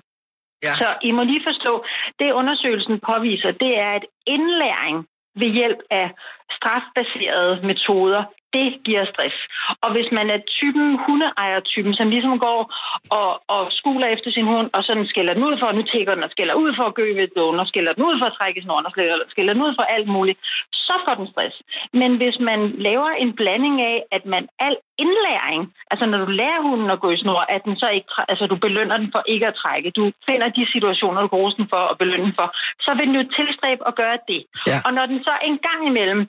[0.63, 0.73] Ja.
[0.81, 1.85] Så I må lige forstå,
[2.19, 6.11] det undersøgelsen påviser, det er, at indlæring ved hjælp af
[6.51, 8.23] strafbaserede metoder,
[8.57, 9.37] det giver stress.
[9.83, 12.61] Og hvis man er typen hundeejer-typen, som ligesom går
[13.19, 16.23] og, og skuler efter sin hund, og sådan skælder den ud for, nu tækker den
[16.27, 18.61] og skælder ud for at gø ved dåen, og skælder den ud for at trække
[18.61, 20.39] snoren, og skælder, skælder den ud for alt muligt,
[20.87, 21.55] så får den stress.
[21.93, 26.61] Men hvis man laver en blanding af, at man al indlæring, altså når du lærer
[26.61, 29.47] hunden at gå i snor, at den så ikke, altså du belønner den for ikke
[29.47, 32.47] at trække, du finder de situationer, du kan den for at belønne den for,
[32.85, 34.41] så vil den jo tilstræbe at gøre det.
[34.69, 34.77] Ja.
[34.85, 36.21] Og når den så en gang imellem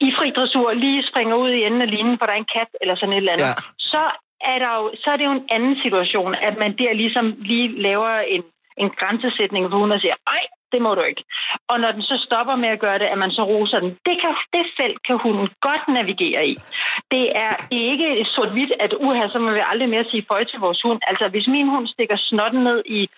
[0.00, 2.68] i fri dressur lige springer ud i enden af linjen, for der er en kat
[2.80, 3.54] eller sådan et eller andet, Ja.
[3.78, 4.02] så
[4.40, 7.82] er, der jo, så er det jo en anden situation, at man der ligesom lige
[7.82, 8.42] laver en,
[8.78, 11.24] en grænsesætning for hunden og siger, ej, det må du ikke.
[11.68, 14.16] Og når den så stopper med at gøre det, at man så roser den, det,
[14.22, 16.56] kan, det felt kan hunden godt navigere i.
[17.10, 20.82] Det er ikke sort-hvidt, at uha, så må vi aldrig mere sige føj til vores
[20.82, 21.00] hund.
[21.06, 23.08] Altså, hvis min hund stikker snotten ned i,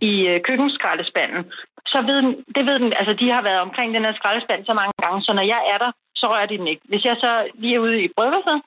[0.00, 1.52] i øh, køkkenskraldespanden,
[1.86, 4.74] så ved den, det ved den, altså de har været omkring den her skraldespand så
[4.74, 5.90] mange gange, så når jeg er der,
[6.20, 6.82] så rører de den ikke.
[6.90, 8.58] Hvis jeg så lige er ude i bryggerset,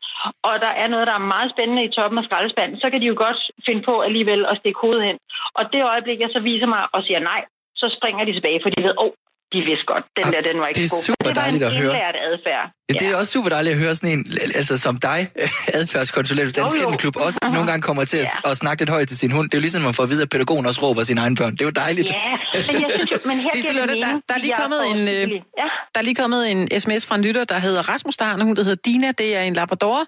[0.48, 3.06] og der er noget, der er meget spændende i toppen af skraldespanden, så kan de
[3.12, 5.18] jo godt finde på alligevel at stikke hovedet hen.
[5.58, 7.42] Og det øjeblik, jeg så viser mig og siger nej,
[7.82, 9.12] så springer de tilbage, for de ved, åh, oh,
[9.54, 11.06] de vidste godt, den Ah, der, den var ikke det er god.
[11.08, 11.94] super det var dejligt en at høre.
[12.32, 12.66] adfærd.
[12.90, 15.32] Ja, det er også super dejligt at høre sådan en, altså som dig,
[15.74, 16.86] adfærdskonsulent i Dansk Jo, jo.
[16.86, 18.52] Kennelklub, også nogle gange kommer til at, Ja.
[18.52, 19.50] at snakke lidt højt til sin hund.
[19.50, 21.52] Det er jo ligesom, man får at vide, at pædagogen også råber sine egne børn.
[21.52, 22.10] Det er jo dejligt.
[22.10, 22.14] Ja,
[22.54, 25.08] men jeg synes jo, men her Lise Lotte, der- mening, der er lige kommet en,
[25.08, 25.30] øh.
[25.58, 25.64] Ja.
[25.96, 28.42] Der er lige kommet en sms fra en lytter, der hedder Rasmus, der har en
[28.42, 29.12] hund, der hedder Dina.
[29.18, 30.06] Det er en Labrador.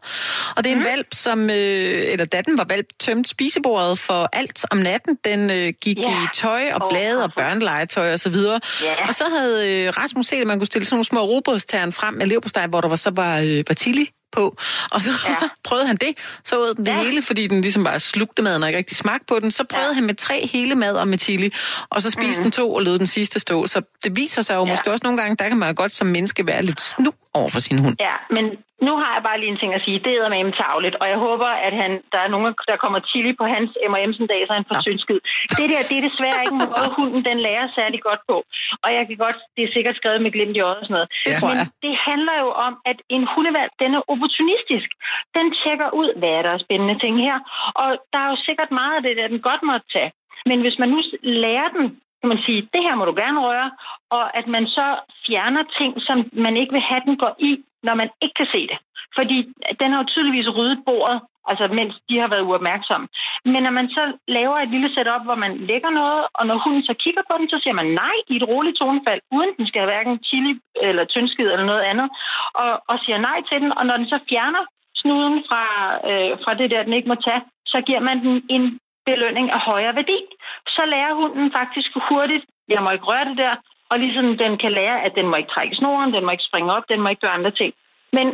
[0.56, 0.88] Og det er en Mhm.
[0.88, 5.18] valp, som, øh, eller da den var valp, tømte spisebordet for alt om natten.
[5.26, 6.24] Den øh, gik Ja.
[6.24, 8.60] i tøj og blade og børnelegetøj og så videre.
[8.84, 9.08] Ja.
[9.08, 12.14] Og så havde øh, Rasmus set, at man kunne stille sådan nogle små robrødstern frem
[12.14, 14.58] med leverpostej, hvor der var, så var, øh, var chili på.
[14.92, 15.36] Og så Ja.
[15.68, 16.18] prøvede han det.
[16.44, 17.04] Så åd den det Ja.
[17.04, 19.52] hele, fordi den ligesom bare slugte maden og ikke rigtig smagte på den.
[19.52, 19.94] Så prøvede Ja.
[19.96, 21.52] han med tre hele mader med chili,
[21.90, 22.44] og så spiste mm.
[22.44, 23.68] den to og lød den sidste stå.
[23.68, 24.70] Så det viser sig jo Ja.
[24.72, 27.60] måske også nogle gange, der kan man godt som menneske være lidt snu over for
[27.60, 27.96] sin hund.
[28.00, 28.46] Ja, men
[28.88, 30.00] nu har jeg bare lige en ting at sige.
[30.06, 33.34] Det er med tavligt, og jeg håber, at han, der er nogen, der kommer chili
[33.42, 35.20] på hans M&M'sen dag, så han får synsket.
[35.58, 38.38] Det der, det er desværre ikke en måde, hunden den lærer særlig godt på.
[38.84, 41.10] Og jeg kan godt, det er sikkert skrevet med glimt i øjet og sådan noget.
[41.40, 44.90] Tror Men det handler jo om, at en hundevalg, den er opportunistisk.
[45.38, 47.38] Den tjekker ud, hvad er der spændende ting her.
[47.82, 50.12] Og der er jo sikkert meget af det, der den godt må tage.
[50.50, 51.86] Men hvis man nu lærer den,
[52.22, 53.72] kan man sige, det her må du gerne røre,
[54.18, 54.88] og at man så
[55.28, 57.52] fjerner ting, som man ikke vil have, den går i,
[57.84, 58.78] når man ikke kan se det.
[59.16, 59.38] Fordi
[59.80, 63.08] den har jo tydeligvis ryddet bordet, altså mens de har været uopmærksomme.
[63.46, 66.84] Men når man så laver et lille setup, hvor man lægger noget, og når hunden
[66.84, 69.82] så kigger på den, så siger man nej i et roligt tonefald, uden den skal
[69.82, 72.10] have hverken chili eller tyndskid eller noget andet,
[72.54, 73.72] og, og siger nej til den.
[73.78, 74.64] Og når den så fjerner
[74.96, 75.64] snuden fra,
[76.10, 79.60] øh, fra det der, den ikke må tage, så giver man den en belønning af
[79.60, 80.20] højere værdi.
[80.68, 83.56] Så lærer hunden faktisk hurtigt, jeg må ikke røre det der,
[83.92, 86.74] og ligesom den kan lære, at den må ikke trække snoren, den må ikke springe
[86.74, 87.74] op, den må ikke gøre andre ting.
[88.14, 88.28] Men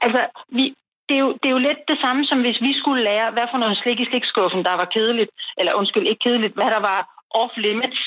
[0.00, 0.64] altså, vi,
[1.08, 3.46] det, er jo, det er jo lidt det samme, som hvis vi skulle lære, hvad
[3.50, 7.00] for noget slik i slikskuffen, der var kedeligt, eller undskyld, ikke kedeligt, hvad der var
[7.30, 8.00] off limits.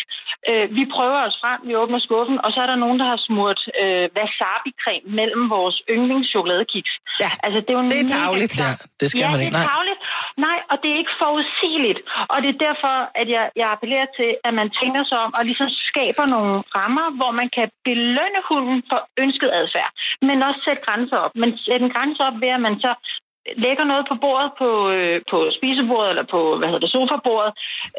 [0.50, 3.20] Øh, vi prøver os frem, vi åbner skuffen, og så er der nogen, der har
[3.28, 6.94] smurt øh, wasabi-creme mellem vores yndlingschokoladekiks.
[7.24, 8.54] Ja, altså, det er, jo det er mega tarveligt.
[8.64, 9.58] Ja, det skal ja, man det ikke.
[9.58, 9.72] er Nej.
[9.74, 10.02] tavligt.
[10.48, 12.00] Nej, og det er ikke forudsigeligt.
[12.34, 15.44] Og det er derfor, at jeg, jeg appellerer til, at man tænker sig om og
[15.50, 19.92] ligesom skaber nogle rammer, hvor man kan belønne hunden for ønsket adfærd,
[20.28, 21.34] men også sætte grænser op.
[21.42, 22.92] Men sætte en grænse op ved, at man så
[23.66, 27.52] lægger noget på bordet på, øh, på spisebordet eller på, hvad hedder det, sofabordet,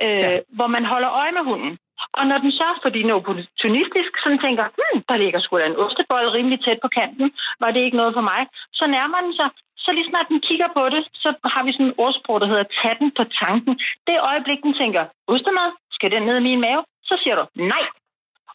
[0.02, 0.38] øh, ja.
[0.56, 1.72] hvor man holder øje med hunden.
[2.18, 5.66] Og når den så, fordi den er opportunistisk, sådan tænker, hmm, der ligger sgu da
[5.66, 8.40] en ostebold rimelig tæt på kanten, var det ikke noget for mig,
[8.72, 9.48] så nærmer den sig.
[9.84, 12.66] Så lige snart den kigger på det, så har vi sådan en ordsprog, der hedder
[12.82, 13.80] tag den på tanken.
[14.06, 16.84] Det øjeblik, den tænker, ostemad, skal den ned i min mave?
[17.08, 17.84] Så siger du nej.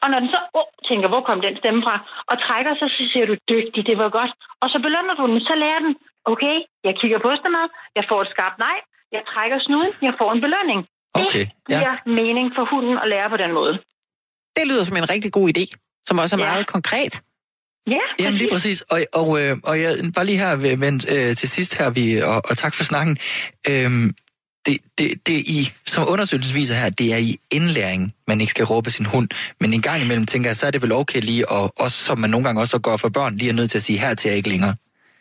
[0.04, 1.96] Og når den så oh, tænker, hvor kom den stemme fra,
[2.28, 4.32] og trækker sig, så siger du, dygtig, det var godt.
[4.62, 8.22] Og så belønner du den, så lærer den, okay, jeg kigger på ostemad, jeg får
[8.22, 8.78] et skarpt nej,
[9.12, 10.88] jeg trækker snuden, jeg får en belønning.
[11.26, 13.74] Okay, Det giver mening for hunden at lære på den måde.
[14.58, 15.64] Det lyder som en rigtig god idé,
[16.08, 16.46] som også er Ja.
[16.52, 17.22] meget konkret.
[17.88, 18.82] Ja, Jamen lige præcis.
[18.82, 22.22] Og, og, øh, og jeg, bare lige her ved- vent, øh, til sidst her, vi,
[22.22, 23.18] og, og tak for snakken.
[23.70, 24.14] Øhm,
[24.66, 28.50] det, det, det er i, som undersøgelsen viser her, det er i indlæring, man ikke
[28.52, 29.28] skal råbe sin hund.
[29.60, 32.20] Men en gang imellem tænker jeg, så er det vel okay lige, og også som
[32.20, 34.30] man nogle gange også går for børn, lige er nødt til at sige, her til
[34.30, 34.76] jeg ikke længere.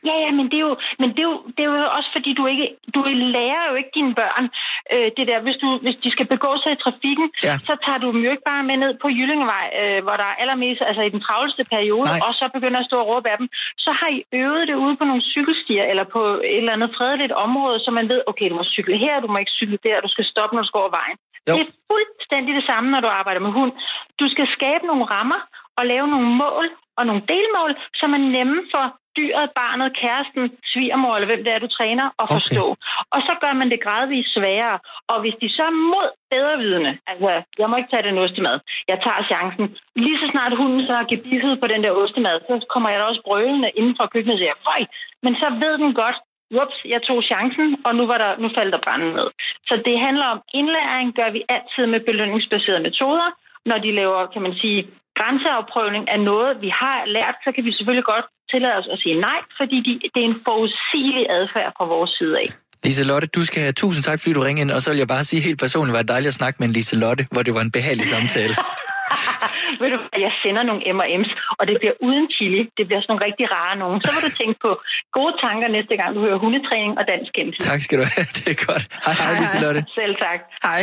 [0.08, 2.30] Ja, ja, men det er jo, men det er jo, det er jo også fordi,
[2.34, 3.00] du ikke, du
[3.36, 4.44] lærer jo ikke dine børn
[4.92, 7.54] øh, det der, hvis, du, hvis de skal begå sig i trafikken, Ja.
[7.68, 10.36] så tager du dem jo ikke bare med ned på Jyllingevej, øh, hvor der er
[10.42, 12.26] allermest, altså i den travleste periode, Nej.
[12.26, 13.48] og så begynder at stå og råbe af dem.
[13.84, 17.32] Så har I øvet det ude på nogle cykelstier, eller på et eller andet fredeligt
[17.32, 20.08] område, så man ved, okay, du må cykle her, du må ikke cykle der, du
[20.08, 21.16] skal stoppe, når du skal over vejen.
[21.48, 21.52] Jo.
[21.56, 23.72] Det er fuldstændig det samme, når du arbejder med hund.
[24.20, 25.40] Du skal skabe nogle rammer
[25.78, 26.66] og lave nogle mål
[26.98, 28.84] og nogle delmål, som er nemme for
[29.18, 32.64] dyret, barnet, kæresten, svigermor eller hvem det er, du træner, at forstå.
[32.70, 33.12] Okay.
[33.14, 34.78] Og så gør man det gradvist sværere.
[35.12, 38.56] Og hvis de så er mod bedrevidende, altså jeg må ikke tage den ostemad,
[38.90, 39.64] jeg tager chancen.
[40.04, 43.04] Lige så snart hunden så har gebisset på den der ostemad, så kommer jeg da
[43.04, 44.86] også brølende inden for køkkenet og siger,
[45.24, 46.18] men så ved den godt,
[46.62, 49.28] Ups, jeg tog chancen, og nu, var der, nu faldt der branden ned.
[49.68, 53.28] Så det handler om indlæring, gør vi altid med belønningsbaserede metoder.
[53.66, 57.72] Når de laver, kan man sige, grænseafprøvning af noget, vi har lært, så kan vi
[57.72, 61.84] selvfølgelig godt tillade os at sige nej, fordi de, det er en forudsigelig adfærd fra
[61.94, 62.48] vores side af.
[62.84, 65.08] Lise Lotte, du skal have tusind tak, fordi du ringede ind, og så vil jeg
[65.08, 67.54] bare sige helt personligt, var det dejligt at snakke med en Lise Lotte, hvor det
[67.54, 68.54] var en behagelig samtale.
[69.80, 72.62] Ved du jeg sender nogle M&M's, og det bliver uden chili.
[72.78, 73.98] Det bliver sådan nogle rigtig rare nogen.
[74.04, 74.70] Så må du tænke på
[75.18, 77.60] gode tanker næste gang, du hører hundetræning og dansk kendelse.
[77.70, 78.26] Tak skal du have.
[78.38, 78.84] Det er godt.
[79.04, 79.80] Hej, hej, hej Lise Lotte.
[80.00, 80.40] Selv tak.
[80.68, 80.82] Hej.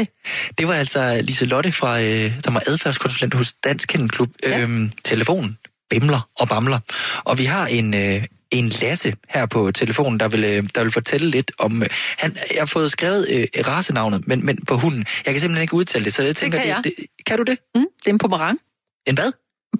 [0.58, 4.30] Det var altså Lise Lotte, fra, øh, som er adfærdskonsulent hos Dansk Kennelklub.
[4.44, 4.60] Ja.
[4.60, 5.52] Øhm, telefonen
[5.90, 6.80] bimler og bamler.
[7.24, 10.92] Og vi har en, øh, en Lasse her på telefonen, der vil, øh, der vil
[10.92, 11.84] fortælle lidt om...
[11.84, 15.06] Øh, han, jeg har fået skrevet øh, rasenavnet, men, men på hunden.
[15.26, 16.58] Jeg kan simpelthen ikke udtale det, så jeg tænker...
[16.58, 17.58] Det kan, det, det, kan du det?
[17.76, 18.60] Mm, det er en pomerang.
[19.06, 19.32] En hvad?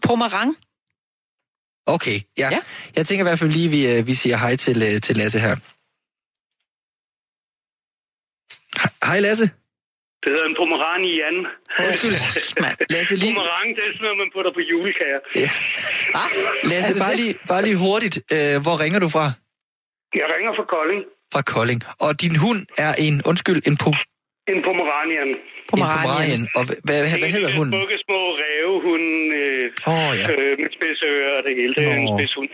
[0.04, 0.56] Pomerang.
[1.86, 2.50] Okay, ja.
[2.52, 2.60] Ja.
[2.96, 5.40] Jeg tænker i hvert fald lige, vi, øh, vi siger hej til, øh, til Lasse
[5.40, 5.56] her.
[9.06, 9.50] Hej Lasse.
[10.26, 11.36] Det hedder en pomeranian.
[11.88, 12.16] Undskyld.
[12.96, 15.20] Lasse, lige, Pomerang, det er sådan noget, man putter på julekager.
[15.44, 15.50] ja.
[16.22, 16.30] Ah,
[16.72, 18.16] Lasse bare, lige, bare lige hurtigt.
[18.36, 19.26] Øh, hvor ringer du fra?
[20.22, 21.02] Jeg ringer fra Kolding.
[21.34, 21.80] Fra Kolding.
[22.06, 23.90] Og din hund er en, undskyld, en, po,
[24.54, 25.30] En pomeranian.
[25.32, 25.38] en
[25.72, 26.04] Pomeranian.
[26.06, 26.42] pomeranian.
[26.58, 27.74] Og hvad, hvad, hvad hedder En hunden?
[27.76, 29.08] smukke små rævehund
[29.42, 30.26] øh, Åh, ja.
[30.34, 31.72] øh, med spidse ører og det hele.
[31.78, 32.14] Det er en Nå.
[32.18, 32.50] spidshund.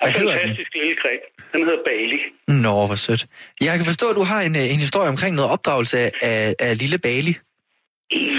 [0.00, 0.40] Hvad hedder den?
[0.40, 1.22] fantastisk lille græb.
[1.54, 2.18] Den hedder Bali.
[2.64, 3.22] Nå, hvor sødt.
[3.66, 5.96] Jeg kan forstå, at du har en, øh, en historie omkring noget opdragelse
[6.30, 7.34] af, af, lille Bali.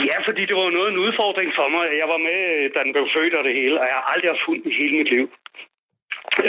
[0.09, 1.83] Ja, fordi det var jo noget en udfordring for mig.
[2.01, 2.39] Jeg var med,
[2.73, 4.93] da den blev født og det hele, og jeg har aldrig haft hund i hele
[4.99, 5.25] mit liv.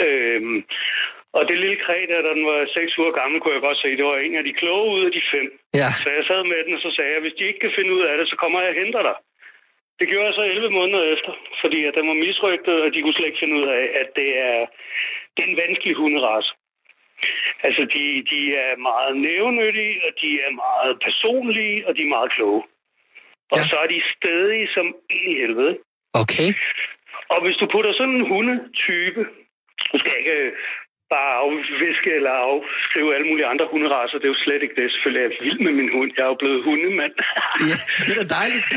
[0.03, 0.57] Øhm,
[1.37, 3.97] og det lille kræ, der, da den var 6 uger gammel, kunne jeg godt se,
[3.99, 5.47] det var en af de kloge ud af de fem.
[5.81, 5.89] Ja.
[6.03, 8.03] Så jeg sad med den, og så sagde jeg, hvis de ikke kan finde ud
[8.09, 9.17] af det, så kommer jeg og henter dig.
[10.01, 13.13] Det gjorde jeg så 11 måneder efter, fordi at den var misrygtet, og de kunne
[13.13, 14.57] slet ikke finde ud af, at det er,
[15.33, 16.51] det er en vanskelig hunderace.
[17.63, 22.31] Altså, de, de er meget nævnyttige, og de er meget personlige, og de er meget
[22.31, 22.63] kloge.
[23.51, 23.63] Og Ja.
[23.71, 25.77] så er de stedige som en i helvede.
[26.21, 26.49] Okay.
[27.33, 29.21] Og hvis du putter sådan en hundetype,
[29.91, 30.51] du skal ikke
[31.15, 34.85] bare afviske eller afskrive alle mulige andre hunderaser, det er jo slet ikke det.
[34.93, 36.09] Selvfølgelig er jeg vild med min hund.
[36.17, 37.13] Jeg er jo blevet hundemand.
[37.71, 38.67] Ja, det er da dejligt.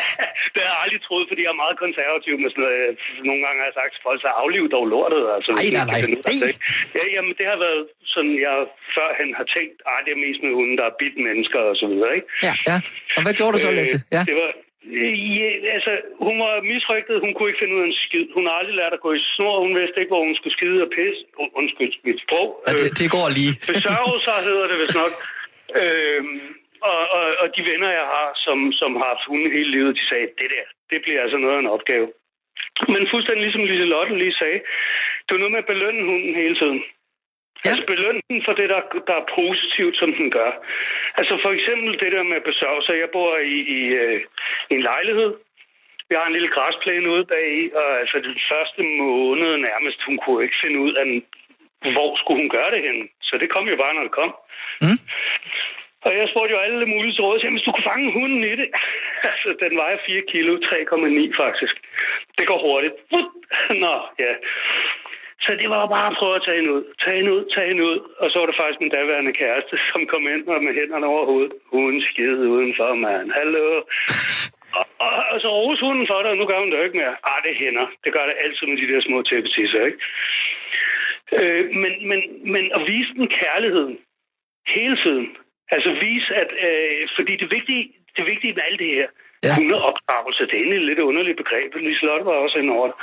[0.54, 2.96] det har jeg aldrig troet, fordi jeg er meget konservativ med sådan noget.
[3.28, 5.22] Nogle gange har jeg sagt, folk så afliv dog lortet.
[5.36, 6.00] Altså, Ej, nej, nej.
[6.44, 6.52] nej.
[6.98, 7.82] Ja, jamen, det har været
[8.14, 8.54] sådan, jeg
[8.96, 11.86] førhen har tænkt, at det er mest med hunden, der er bidt mennesker og så
[11.92, 12.28] videre, ikke?
[12.46, 12.52] Ja.
[12.70, 12.76] Ja.
[13.16, 13.98] Og hvad gjorde du så, Lasse?
[14.16, 14.22] Ja.
[14.22, 14.50] Øh, Det var,
[15.38, 15.92] ja, altså,
[16.26, 17.20] hun var misrygtet.
[17.24, 18.26] Hun kunne ikke finde ud af en skid.
[18.36, 19.60] Hun har aldrig lært at gå i snor.
[19.64, 21.22] Hun vidste ikke, hvor hun skulle skide og pisse.
[21.40, 22.48] Un- Undskyld mit sprog.
[22.66, 23.52] ja det, det går lige.
[23.72, 25.12] Besørge sig hedder det vist nok.
[25.82, 26.40] Øhm,
[26.90, 30.04] og, og, og de venner, jeg har, som, som har haft hunde hele livet, de
[30.10, 32.06] sagde, det der, det bliver altså noget af en opgave.
[32.92, 34.60] Men fuldstændig ligesom Lise Lotte lige sagde,
[35.24, 36.80] det er noget med at belønne hunden hele tiden.
[37.64, 37.70] Ja.
[37.70, 40.52] Altså belønne den for det, der, der er positivt, som den gør.
[41.18, 42.94] Altså for eksempel det der med at besørge sig.
[43.04, 44.20] Jeg bor i, i, øh,
[44.70, 45.30] i en lejlighed.
[46.08, 50.18] Vi har en lille græsplæne ude bag i, og altså den første måned nærmest, hun
[50.18, 51.06] kunne ikke finde ud af,
[51.94, 53.04] hvor skulle hun gøre det henne.
[53.22, 54.32] Så det kom jo bare, når det kom.
[54.84, 55.00] Mm.
[56.06, 58.68] Og jeg spurgte jo alle mulige til råd, hvis du kunne fange hunden i det.
[59.30, 61.74] altså, den vejer 4 kilo, 3,9 faktisk.
[62.38, 62.96] Det går hurtigt.
[63.84, 63.94] Nå,
[64.24, 64.32] ja.
[65.44, 66.84] Så det var bare at prøve at tage hende ud.
[67.04, 67.98] Tage hende ud, tage hende ud.
[68.20, 71.24] Og så var det faktisk min daværende kæreste, som kom ind og med hænderne over
[71.26, 71.52] hovedet.
[71.72, 73.30] Hun skide udenfor, mand.
[73.38, 73.66] Hallo.
[74.78, 76.96] Og, og, og så rose hunden for det, og nu gør hun det jo ikke
[76.96, 77.16] mere.
[77.30, 77.86] Ah, det hænder.
[78.04, 79.98] Det gør det altid med de der små tæppetisser, ikke?
[81.32, 82.20] Øh, men, men,
[82.52, 83.98] men at vise den kærligheden
[84.66, 85.36] hele tiden.
[85.70, 86.50] Altså vise, at...
[86.66, 89.08] Øh, fordi det vigtige, det vigtige med alt det her,
[89.42, 89.54] ja.
[89.56, 91.74] hundeopdragelse, det er egentlig et lidt underligt begreb.
[91.74, 92.96] Liselotte var også inde over det.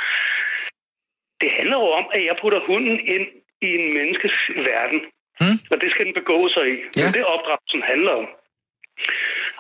[1.42, 3.28] Det handler jo om, at jeg putter hunden ind
[3.62, 4.36] i en menneskes
[4.70, 5.00] verden.
[5.42, 5.58] Mm.
[5.72, 6.76] Og det skal den begå sig i.
[6.94, 7.08] Det Ja.
[7.08, 8.28] er det, opdragelsen handler om.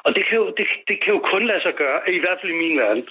[0.06, 2.52] Og det kan, jo, det, det kan jo kun lade sig gøre, i hvert fald
[2.52, 3.04] i min verden,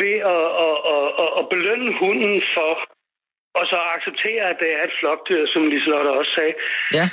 [0.00, 2.72] ved at, at, at, at, at belønne hunden for,
[3.58, 6.54] og så acceptere, at det er et flokdyr, som Liselotte også sagde.
[6.98, 7.06] Ja.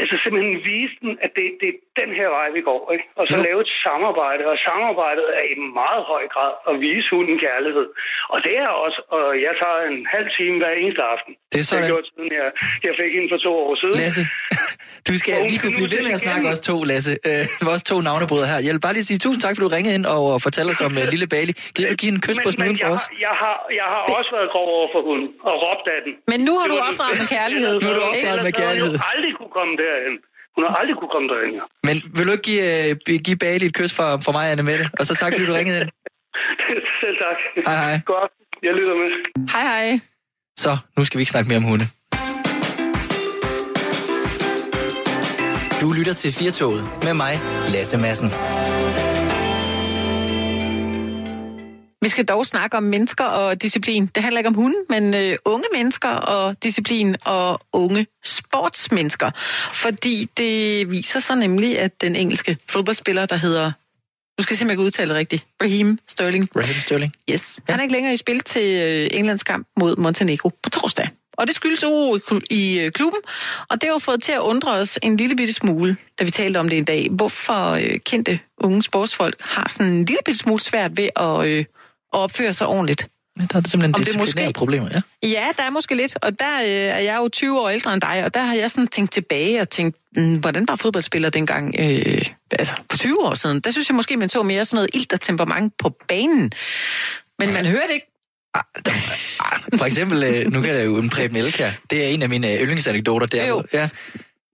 [0.00, 2.82] Altså simpelthen vise den, at det, det er den her vej, vi går.
[2.94, 3.06] Ikke?
[3.18, 3.42] Og så jo.
[3.48, 4.42] lave et samarbejde.
[4.52, 7.88] Og samarbejdet er i meget høj grad at vise hunden kærlighed.
[8.32, 11.32] Og det er også, og jeg tager en halv time hver eneste aften.
[11.52, 11.82] Det er sådan.
[11.82, 12.48] Det gjorde jeg siden jeg,
[12.86, 13.98] jeg fik hende for to år siden.
[14.04, 14.22] Lasse,
[15.08, 17.12] Du skal, vi kunne blive ved med at snakke os to, Lasse.
[17.28, 18.58] Øh, vores to navnebrødre her.
[18.66, 20.92] Jeg vil bare lige sige tusind tak, for du ringede ind og fortalte os om
[21.00, 21.52] uh, Lille Bali.
[21.76, 23.02] Giver du give en kys men, på snuden for jeg, os?
[23.02, 26.12] har- Jeg har, jeg har også været grov over for hunden og råbt af den.
[26.32, 27.74] Men nu har Det du opdraget med kærlighed.
[27.82, 28.94] Nu har du opdraget med havde hun kærlighed.
[29.00, 30.14] jo aldrig kunne komme derhen.
[30.56, 31.52] Hun har aldrig kunne komme derhen.
[31.88, 32.64] Men vil du ikke give,
[33.10, 34.84] uh, give Bali et kys fra, fra mig, Anne Mette?
[34.98, 35.90] Og så tak, fordi du ringede ind.
[37.02, 37.38] Selv tak.
[37.68, 37.96] Hej, hej.
[38.14, 38.32] Godt.
[38.66, 39.08] Jeg lytter med.
[39.54, 40.00] Hej, hej.
[40.64, 41.84] Så, nu skal vi ikke snakke mere om hunde.
[45.80, 47.40] Du lytter til Firtoget med mig,
[47.72, 48.28] Lasse Madsen.
[52.02, 54.06] Vi skal dog snakke om mennesker og disciplin.
[54.06, 59.30] Det handler ikke om hunde, men øh, unge mennesker og disciplin og unge sportsmennesker.
[59.72, 63.72] Fordi det viser sig nemlig, at den engelske fodboldspiller, der hedder...
[64.38, 65.46] Nu skal jeg se, om jeg kan udtale det rigtigt.
[65.62, 66.48] Raheem Sterling.
[66.56, 67.12] Raheem Sterling.
[67.30, 67.60] Yes.
[67.68, 71.08] Han er ikke længere i spil til øh, Englands kamp mod Montenegro på torsdag.
[71.38, 72.18] Og det skyldes uro
[72.50, 73.20] i øh, klubben,
[73.68, 76.30] og det har jo fået til at undre os en lille bitte smule, da vi
[76.30, 77.08] talte om det i dag.
[77.10, 81.58] Hvorfor øh, kendte unge sportsfolk har sådan en lille bitte smule svært ved at, øh,
[81.58, 81.64] at
[82.12, 83.08] opføre sig ordentligt.
[83.40, 85.28] Ja, der er det simpelthen disciplinære måske- problemer, ja.
[85.28, 88.00] Ja, der er måske lidt, og der øh, er jeg jo 20 år ældre end
[88.00, 91.74] dig, og der har jeg sådan tænkt tilbage og tænkt, mm, hvordan var fodboldspiller dengang,
[91.78, 92.22] øh,
[92.52, 93.60] altså på 20 år siden?
[93.60, 96.52] Der synes jeg måske, man så mere sådan noget ilt og temperament på banen.
[97.38, 98.07] Men man hørte ikke
[99.78, 101.70] For eksempel, øh, nu kan jeg jo en Preben Elkær.
[101.90, 103.26] Det er en af mine øh, yndlingsanekdoter.
[103.26, 103.62] Der, Jo.
[103.72, 103.88] Ja.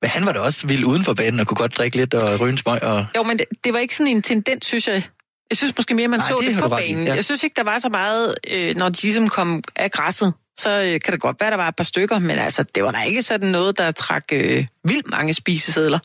[0.02, 2.40] Men han var da også vild uden for banen og kunne godt drikke lidt og
[2.40, 2.82] ryge en smøg.
[2.82, 3.06] Og...
[3.16, 5.02] Jo, men det, det var ikke sådan en tendens, synes jeg.
[5.50, 7.06] Jeg synes måske mere, man Nej, så det det, på banen.
[7.06, 7.14] ja.
[7.14, 10.34] Jeg synes ikke, der var så meget, øh, når de ligesom kom af græsset.
[10.58, 12.90] Så øh, kan det godt være, der var et par stykker, men altså, det var
[12.90, 15.98] da ikke sådan noget, der trak øh, vildt mange spisesedler.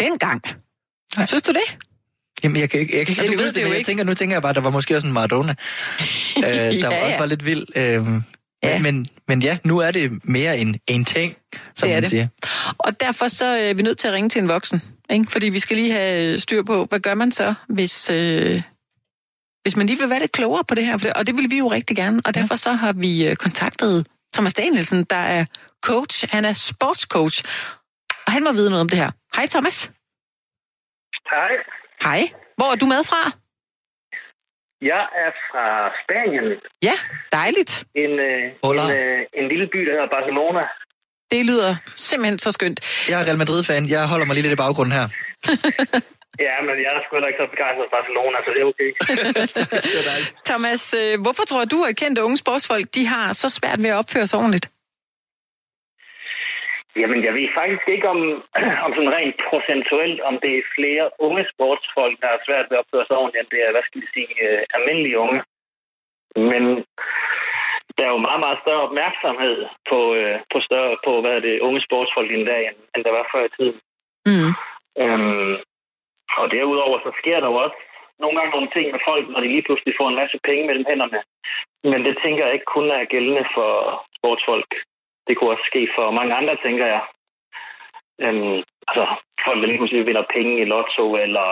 [0.00, 0.42] Dengang.
[1.16, 1.26] Nej.
[1.26, 1.78] Synes du det?
[2.44, 3.78] Jamen, jeg kan ikke, jeg kan ikke rigtig ved huske det det, jo men jeg
[3.78, 3.88] ikke.
[3.88, 5.54] tænker, nu tænker jeg bare, at der var måske også en Maradona,
[6.36, 7.18] øh, der Ja, ja, også ja.
[7.18, 7.64] var lidt vild.
[7.76, 8.06] Øh,
[8.62, 8.68] Ja.
[8.68, 8.78] ja.
[8.82, 11.36] men, men ja, nu er det mere en, en ting,
[11.74, 12.10] som Det man det.
[12.10, 12.28] siger.
[12.78, 14.82] Og derfor så øh, er vi nødt til at ringe til en voksen.
[15.10, 15.26] Ikke?
[15.30, 18.62] Fordi vi skal lige have styr på, hvad gør man så, hvis, øh,
[19.62, 20.96] hvis man lige vil være lidt klogere på det her.
[20.98, 22.20] For det- Og det vil vi jo rigtig gerne.
[22.24, 25.44] Og derfor så har vi øh, kontaktet Thomas Danielsen, der er
[25.84, 26.24] coach.
[26.30, 27.44] Han er sportscoach.
[28.26, 29.10] Og han må vide noget om det her.
[29.36, 29.90] Hej Thomas.
[31.30, 31.50] Hej.
[32.02, 32.20] Hej.
[32.56, 33.22] Hvor er du med fra?
[34.82, 36.60] Jeg er fra Spanien.
[36.82, 36.92] Ja,
[37.32, 37.84] dejligt.
[37.94, 38.82] En, øh, Hola.
[38.84, 40.60] en, øh, en lille by, der hedder Barcelona.
[41.30, 43.08] Det lyder simpelthen så skønt.
[43.10, 43.88] Jeg er Real Madrid-fan.
[43.88, 45.06] Jeg holder mig lige lidt i baggrunden her.
[46.46, 48.90] Ja, men jeg er sgu heller ikke så begejstret for Barcelona, så det er okay.
[50.50, 53.96] Thomas, øh, hvorfor tror du, at kendte unge sportsfolk de har så svært ved at
[53.96, 54.66] opføre sig ordentligt?
[57.00, 58.20] Jamen, jeg ved faktisk ikke om,
[58.84, 62.82] om sådan rent procentuelt, om det er flere unge sportsfolk, der er svært ved at
[62.82, 65.40] opføre sig ordentligt, end det er, hvad skal vi sige, øh, almindelige unge.
[66.50, 66.64] Men
[67.96, 69.56] der er jo meget, meget større opmærksomhed
[69.90, 73.12] på, øh, på, større, på hvad er det, unge sportsfolk i dag, end, end der
[73.18, 73.78] var før i tiden.
[74.28, 74.52] Mm.
[75.02, 75.54] Øhm,
[76.40, 77.78] og derudover så sker der jo også
[78.22, 80.86] nogle gange nogle ting med folk, når de lige pludselig får en masse penge mellem
[80.88, 81.20] hænderne.
[81.90, 83.70] Men det tænker jeg ikke kun er gældende for
[84.18, 84.70] sportsfolk.
[85.26, 87.02] Det kunne også ske for mange andre, tænker jeg.
[88.24, 88.58] Øhm,
[88.88, 89.04] altså,
[89.44, 91.46] folk, der lige pludselig vinder penge i lotto, eller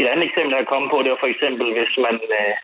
[0.00, 2.54] et andet eksempel, jeg kom på, det var for eksempel, hvis man øh,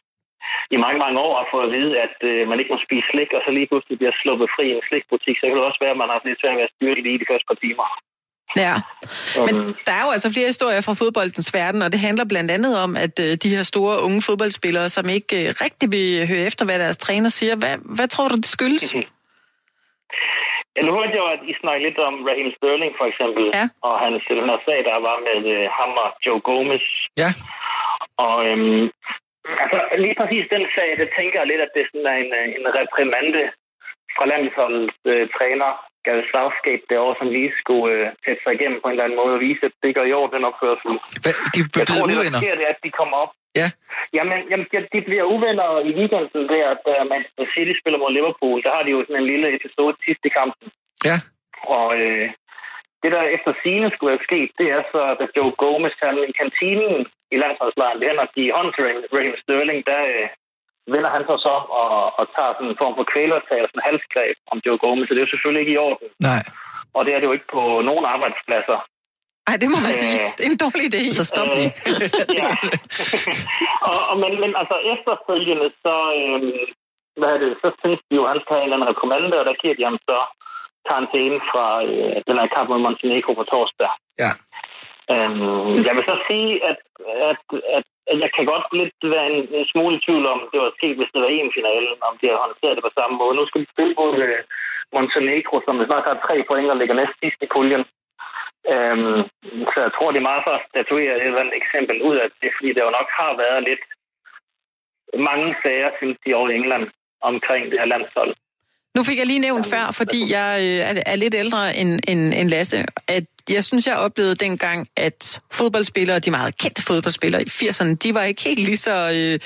[0.74, 3.30] i mange, mange år har fået at vide, at øh, man ikke må spise slik,
[3.36, 5.94] og så lige pludselig bliver sluppet fri i en slikbutik, så kan det også være,
[5.94, 7.86] at man har haft lidt svært ved at styre det lige de første par timer.
[8.56, 8.74] Ja,
[9.46, 12.50] men Øhm, der er jo altså flere historier fra fodboldens verden, og det handler blandt
[12.50, 16.46] andet om, at øh, de her store unge fodboldspillere, som ikke øh, rigtig vil høre
[16.46, 18.94] efter, hvad deres træner siger, hvad, hvad tror du, det skyldes?
[20.76, 23.64] Ja, nu hørte jeg jo, at I snakkede lidt om Raheem Sterling, for eksempel, Ja.
[23.86, 26.86] og hans den her sag, der var med øh, ham og Joe Gomez.
[27.22, 27.30] Ja,
[28.26, 28.84] Og øhm,
[29.62, 32.46] altså, lige præcis den sag, det tænker jeg lidt, at det sådan er en, øh,
[32.58, 33.42] en reprimande
[34.16, 35.70] fra landsholdets øh, træner,
[36.06, 39.34] Gary Southgate, derovre, som lige skulle øh, sætte sig igennem på en eller anden måde
[39.38, 40.90] og vise, at det gør i år, den opførsel.
[41.22, 43.32] Hvad, de er Jeg tror, det der sker, det er, at de kommer op.
[43.61, 43.68] Ja.
[44.16, 48.62] Jamen, jamen de, bliver uvenner i weekenden der, at uh, Manchester City spiller mod Liverpool.
[48.64, 50.66] Der har de jo sådan en lille episode sidst i kampen.
[51.09, 51.16] Ja.
[51.78, 52.26] Og øh,
[53.03, 56.32] det, der efter sine skulle have sket, det er så, at Joe Gomez, han i
[56.42, 58.82] kantinen i landsholdslejren, det er, at de hånd til
[59.14, 60.28] Raheem- Sterling, der øh,
[60.94, 63.88] vender han sig så og, og tager sådan en form for kvælertag og sådan en
[63.88, 65.07] halsgreb om Joe Gomez.
[65.07, 66.09] Så det er jo selvfølgelig ikke i orden.
[66.28, 66.42] Nej,
[66.96, 68.78] Og det er det jo ikke på nogen arbejdspladser.
[69.49, 70.01] Ej, det må man Øh.
[70.03, 70.16] sige.
[70.36, 71.03] Det er en dårlig idé.
[71.20, 71.72] så stop lige.
[72.40, 72.49] ja.
[73.88, 76.53] og, og, men, men altså efterfølgende, så, øhm,
[77.20, 79.40] hvad er det, så synes de jo, at han skal have en eller anden reprimande,
[79.40, 80.18] og der giver de ham så
[80.88, 83.90] karantæne fra øh, den her kamp mod Montenegro på torsdag.
[84.22, 84.30] Ja.
[85.14, 86.78] Øhm, jeg vil så sige, at,
[87.30, 87.43] at,
[87.76, 90.70] at, at jeg kan godt lidt være en, en smule i tvivl om, det var
[90.78, 93.34] sket, hvis det var EM-finalen, om de har håndteret det på samme måde.
[93.36, 94.40] Nu skal de spille mod øh,
[94.95, 97.84] Montenegro, som snart har tre point og ligger næst sidst i puljen.
[98.72, 99.20] Øhm,
[99.72, 102.28] så jeg tror, det er meget for at statuere et eller andet eksempel ud af
[102.42, 103.84] det, fordi der jo nok har været lidt
[105.28, 106.84] mange sager, synes de over i England,
[107.30, 108.32] omkring det her landshold.
[108.96, 112.48] Nu fik jeg lige nævnt før, fordi jeg øh, er lidt ældre end, end, end
[112.50, 117.94] Lasse, at jeg synes, jeg oplevede dengang, at fodboldspillere, de meget kendte fodboldspillere i 80'erne,
[117.94, 119.38] de var ikke helt lige så, øh,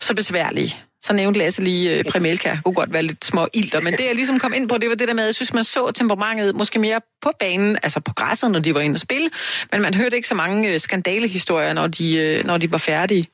[0.00, 0.89] så besværlige.
[1.02, 4.14] Så nævnte Lasse lige øh, Premelka, kunne godt være lidt små ilter, men det jeg
[4.14, 6.56] ligesom kom ind på, det var det der med, at jeg synes, man så temperamentet
[6.56, 9.30] måske mere på banen, altså på græsset, når de var inde og spille,
[9.72, 13.24] men man hørte ikke så mange øh, skandalehistorier, når de, øh, når de var færdige.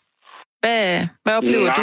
[0.60, 1.82] Hvad, hvad oplever Nej, du?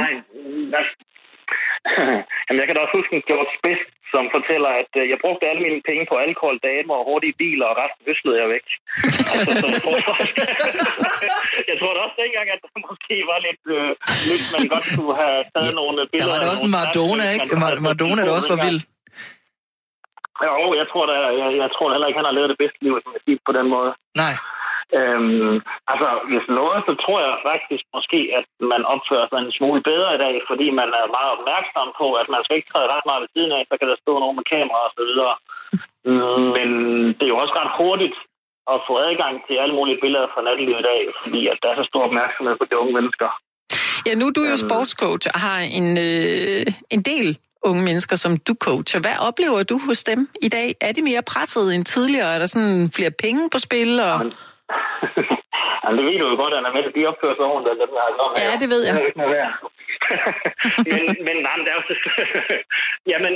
[2.45, 5.43] Jamen, jeg kan da også huske en George Best, som fortæller, at øh, jeg brugte
[5.49, 8.65] alle mine penge på alkohol, damer og hurtige biler, og resten høslede jeg væk.
[9.33, 9.67] altså, så
[11.69, 13.89] jeg, tror, da også dengang, at der måske var lidt, øh,
[14.29, 16.31] lidt man godt kunne have taget ja, nogle Der billeder.
[16.31, 17.45] var af der også en Maradona, ikke?
[17.53, 18.81] man Mar- Maradona, der også var vild.
[20.47, 22.79] Jo, jeg tror, da, jeg, jeg tror da heller ikke, han har levet det bedste
[22.85, 23.91] liv, som jeg siger på den måde.
[24.23, 24.33] Nej.
[24.99, 25.55] Øhm,
[25.91, 30.09] altså, hvis noget, så tror jeg faktisk måske, at man opfører sig en smule bedre
[30.15, 33.21] i dag, fordi man er meget opmærksom på, at man skal ikke træde ret meget
[33.23, 35.33] ved siden af, så kan der stå nogen med kamera og så videre.
[36.09, 36.69] Mm, Men
[37.17, 38.17] det er jo også ret hurtigt
[38.73, 41.77] at få adgang til alle mulige billeder fra nattelivet i dag, fordi at der er
[41.81, 43.29] så stor opmærksomhed på de unge mennesker.
[44.07, 44.65] Ja, nu er du jo Øhm.
[44.67, 46.65] sportscoach og har en, øh,
[46.95, 47.27] en del
[47.69, 48.99] unge mennesker, som du coacher.
[49.05, 50.75] Hvad oplever du hos dem i dag?
[50.81, 52.35] Er de mere presset end tidligere?
[52.35, 53.99] Er der sådan flere penge på spil?
[53.99, 54.07] Og...
[54.07, 54.33] Jamen,
[55.83, 58.13] Jamen, det ved du jo godt, Anna Mette, de opfører sig ordentligt, dem der er
[58.45, 58.93] Ja, det ved jeg.
[58.93, 59.53] Det er ikke noget værd.
[60.91, 61.83] men, men nej, men der er jo.
[63.11, 63.33] Jamen,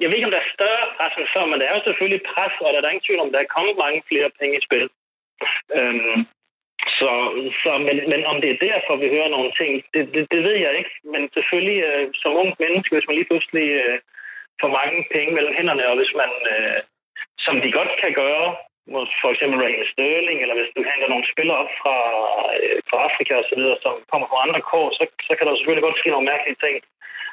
[0.00, 2.22] jeg ved ikke, om der er større pres end før, men der er jo selvfølgelig
[2.32, 4.86] pres, og der er ingen tvivl om, der er kommet mange flere penge i spil.
[5.78, 6.20] Øhm,
[6.98, 7.10] så,
[7.62, 10.56] så men, men om det er derfor, vi hører nogle ting, det, det, det ved
[10.64, 10.92] jeg ikke.
[11.12, 13.98] Men selvfølgelig, øh, som ung menneske, hvis man lige pludselig øh,
[14.60, 16.78] får mange penge mellem hænderne, og hvis man, øh,
[17.44, 18.48] som de godt kan gøre,
[19.22, 21.96] for eksempel Raheem Sterling, eller hvis du henter nogle spillere op fra,
[22.62, 25.52] øh, fra Afrika og så videre, som kommer fra andre kår, så, så kan der
[25.56, 26.74] selvfølgelig godt ske nogle mærkelige ting,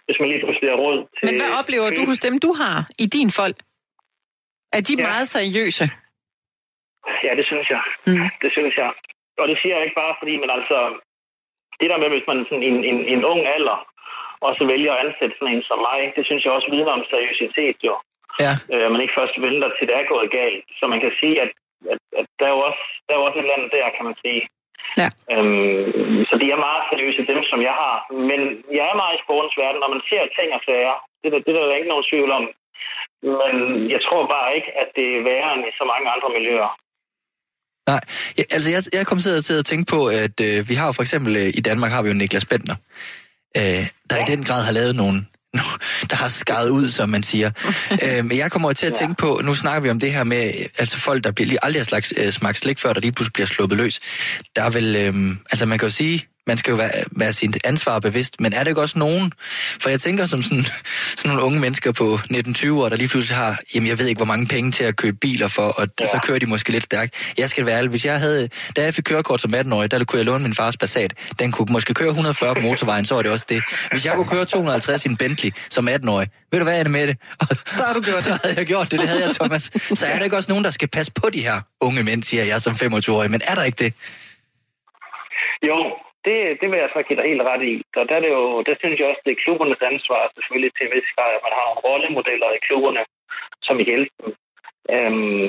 [0.06, 1.24] hvis man lige pludselig har råd til...
[1.28, 3.58] Men hvad oplever du hos dem, du har i din folk?
[4.78, 5.04] Er de Ja.
[5.10, 5.86] meget seriøse?
[7.26, 7.84] Ja, det synes jeg.
[8.08, 8.28] Mm.
[8.43, 8.91] Det synes jeg.
[9.41, 10.78] Og det siger jeg ikke bare fordi, men altså,
[11.80, 13.78] det der med, hvis man sådan en, en, en ung alder
[14.49, 17.78] også vælger at ansætte sådan en som mig, det synes jeg også vidner om seriøsitet
[17.88, 17.95] jo.
[18.44, 18.54] Ja.
[18.74, 20.66] Øh, man ikke først venter til det er gået galt.
[20.80, 21.52] Så man kan sige, at,
[21.94, 24.06] at, at der, er jo også, der er jo også et eller andet der, kan
[24.10, 24.42] man sige.
[25.02, 25.08] Ja.
[25.34, 27.96] Øhm, så de er meget seriøse, dem som jeg har.
[28.30, 28.42] Men
[28.78, 30.96] jeg er meget i sportens verden, når man ser ting og sager.
[31.22, 32.46] Det, der- det er der ikke nogen tvivl om.
[33.42, 33.56] Men
[33.94, 36.72] jeg tror bare ikke, at det er værre end i så mange andre miljøer.
[37.92, 38.02] Nej,
[38.38, 40.86] ja, altså jeg, jeg kom til at, til at tænke på, at øh, vi har
[40.90, 42.76] jo for eksempel øh, i Danmark har vi jo Niklas Bentner,
[43.60, 44.24] øh, der ja.
[44.24, 45.18] i den grad har lavet nogle,
[46.10, 47.51] der har skaret ud, som man siger.
[48.04, 50.54] øh, men jeg kommer til at tænke på, nu snakker vi om det her med,
[50.78, 53.34] altså folk, der bliver lige aldrig har slags, øh, smagt slik før, der lige pludselig
[53.34, 53.99] bliver sluppet løs.
[54.56, 55.14] Der er vel, øh,
[55.51, 58.60] altså man kan jo sige, man skal jo være, være sit ansvar bevidst, men er
[58.60, 59.34] det ikke også nogen?
[59.82, 60.64] For jeg tænker som sådan,
[61.16, 64.20] sådan nogle unge mennesker på 19-20 år, der lige pludselig har, jamen jeg ved ikke,
[64.20, 66.06] hvor mange penge til at købe biler for, og ja.
[66.06, 67.34] så kører de måske lidt stærkt.
[67.38, 70.18] Jeg skal være ærlig, hvis jeg havde, da jeg fik kørekort som 18-årig, der kunne
[70.18, 71.14] jeg låne min fars Passat.
[71.39, 73.62] Den kunne måske køre 140 på motorvejen, så var det også det.
[73.91, 76.91] Hvis jeg kunne køre 250 i en Bentley som 18-årig, ved du hvad er det
[76.91, 77.18] med det?
[77.68, 78.24] Så har du gjort det.
[78.24, 79.72] Så havde jeg gjort det, det havde jeg, Thomas.
[79.94, 82.44] Så er der ikke også nogen, der skal passe på de her unge mænd, siger
[82.44, 83.94] jeg som 25-årig, men er der ikke det?
[85.70, 85.78] Jo,
[86.28, 87.74] det, det vil jeg så give dig helt ret i.
[87.99, 90.86] Og der, er det jo, der synes jeg også, det er klubbernes ansvar selvfølgelig til
[90.86, 93.03] en vis grad, at man har nogle rollemodeller i klubberne,
[93.65, 94.32] som kan hjælpe dem.
[94.95, 95.45] Øhm,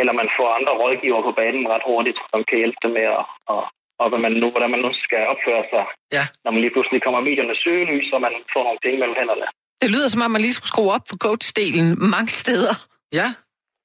[0.00, 3.24] eller man får andre rådgiver på banen ret hurtigt, som kan hjælpe dem med at,
[3.52, 3.62] og,
[4.00, 5.84] og hvad man nu, hvordan man nu skal opføre sig,
[6.16, 6.24] Ja.
[6.44, 9.46] når man lige pludselig kommer i mediernes søgelys, og man får nogle penge mellem hænderne.
[9.82, 12.74] Det lyder som om, man lige skulle skrue op for coach-delen mange steder.
[13.18, 13.28] Ja,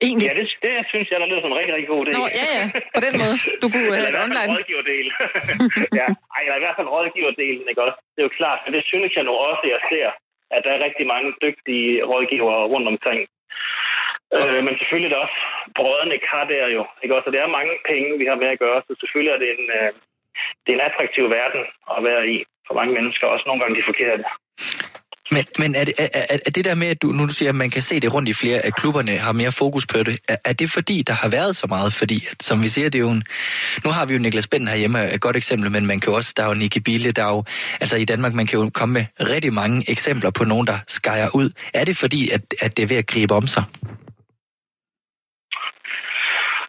[0.01, 0.27] Egentlig.
[0.29, 2.11] Ja, det, det synes jeg, der lyder som en rigtig, rigtig god idé.
[2.19, 2.65] Nå, ja, ja.
[2.95, 3.35] På den måde.
[3.61, 4.51] Du kunne have i et online.
[4.55, 5.07] rådgiverdel.
[5.99, 7.97] ja, ej, eller i hvert fald rådgiverdelen, ikke også?
[8.13, 10.07] Det er jo klart, men det synes jeg nu også, jeg ser,
[10.55, 13.21] at der er rigtig mange dygtige rådgivere rundt omkring.
[14.37, 15.39] Øh, men selvfølgelig er det også
[15.77, 17.27] brødende kar der jo, ikke også?
[17.29, 19.65] Og det er mange penge, vi har med at gøre, så selvfølgelig er det en,
[19.77, 19.89] øh,
[20.63, 21.63] det er en attraktiv verden
[21.95, 22.37] at være i
[22.67, 24.23] for mange mennesker, også nogle gange de forkerte.
[25.35, 27.49] Men, men er, det, er, er, er det der med, at du, nu du siger,
[27.49, 30.19] at man kan se det rundt i flere, at klubberne har mere fokus på det,
[30.29, 31.93] er, er det fordi, der har været så meget?
[32.01, 33.23] Fordi, at, som vi siger, det er jo en...
[33.85, 36.33] Nu har vi jo Niklas Benden herhjemme, et godt eksempel, men man kan jo også,
[36.37, 37.43] der er jo Nicky Bille, der er jo...
[37.83, 41.29] Altså i Danmark, man kan jo komme med rigtig mange eksempler på nogen, der skærer
[41.39, 41.47] ud.
[41.73, 43.63] Er det fordi, at, at det er ved at gribe om sig?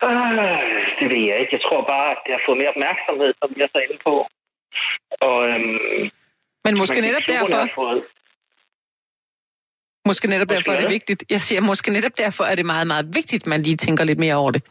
[0.06, 1.52] Øh, det ved jeg ikke.
[1.56, 4.14] Jeg tror bare, at det har fået mere opmærksomhed, som jeg så inde på.
[5.28, 5.76] Og, øhm,
[6.66, 8.02] Men måske netop derfor, har Fået,
[10.11, 11.20] måske netop Måske derfor er det vigtigt.
[11.34, 14.20] Jeg siger, måske netop derfor er det meget, meget vigtigt, at man lige tænker lidt
[14.24, 14.62] mere over det.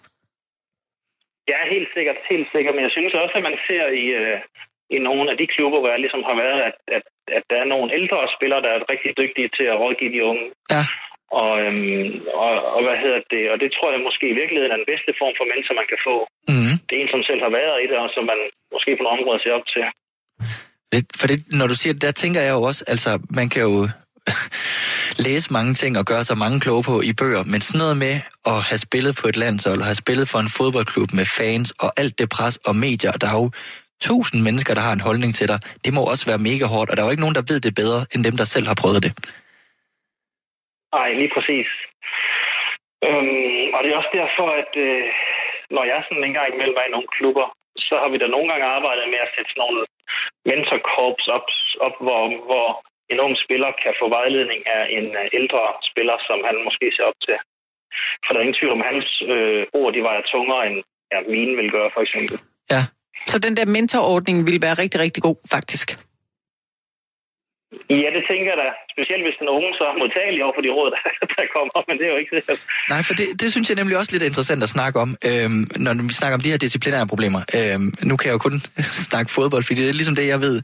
[1.52, 2.74] Ja, helt sikkert, helt sikkert.
[2.76, 4.38] Men jeg synes også, at man ser i, øh,
[4.96, 7.04] i nogle af de klubber, hvor jeg ligesom har været, at, at,
[7.38, 10.46] at der er nogle ældre spillere, der er rigtig dygtige til at rådgive de unge.
[10.76, 10.84] Ja.
[11.42, 12.10] Og, øhm,
[12.44, 13.44] og, og hvad hedder det?
[13.54, 16.02] Og det tror jeg måske i virkeligheden er den bedste form for mentor, man kan
[16.08, 16.16] få.
[16.52, 16.76] Mm.
[16.86, 18.40] Det er en, som selv har været i det, og som man
[18.76, 19.84] måske på nogle områder ser op til.
[21.20, 23.74] For det, når du siger det, der tænker jeg jo også, altså man kan jo
[25.28, 28.16] læse mange ting og gøre sig mange kloge på i bøger, men sådan noget med
[28.52, 31.90] at have spillet på et landshold, og have spillet for en fodboldklub med fans og
[32.02, 33.50] alt det pres og medier, der er jo
[34.10, 36.94] tusind mennesker, der har en holdning til dig, det må også være mega hårdt, og
[36.96, 39.02] der er jo ikke nogen, der ved det bedre, end dem, der selv har prøvet
[39.06, 39.14] det.
[40.98, 41.70] Nej, lige præcis.
[43.08, 45.04] Øhm, og det er også derfor, at øh,
[45.76, 47.48] når jeg sådan en gang imellem er i nogle klubber,
[47.88, 49.80] så har vi da nogle gange arbejdet med at sætte sådan nogle
[50.48, 51.48] mentorkorps op,
[51.88, 52.68] op hvor, hvor
[53.12, 57.06] en ung spiller kan få vejledning af en øh, ældre spiller, som han måske ser
[57.12, 57.38] op til.
[58.24, 60.78] For der er ingen tvivl om, hans øh, ord de vejer tungere, end
[61.14, 62.36] ja, mine vil gøre, for eksempel.
[62.74, 62.82] Ja.
[63.32, 65.88] Så den der mentorordning vil være rigtig, rigtig god, faktisk.
[68.04, 68.70] Ja, det tænker jeg da.
[68.96, 71.02] Specielt hvis den unge så er modtagelig over for de råd, der,
[71.36, 72.60] der kommer, men det er jo ikke sikkert.
[72.94, 75.92] Nej, for det, det synes jeg nemlig også lidt interessant at snakke om, øhm, når
[76.10, 77.42] vi snakker om de her disciplinære problemer.
[77.58, 78.58] Øhm, nu kan jeg jo kun
[79.12, 80.56] snakke fodbold, fordi det er ligesom det, jeg ved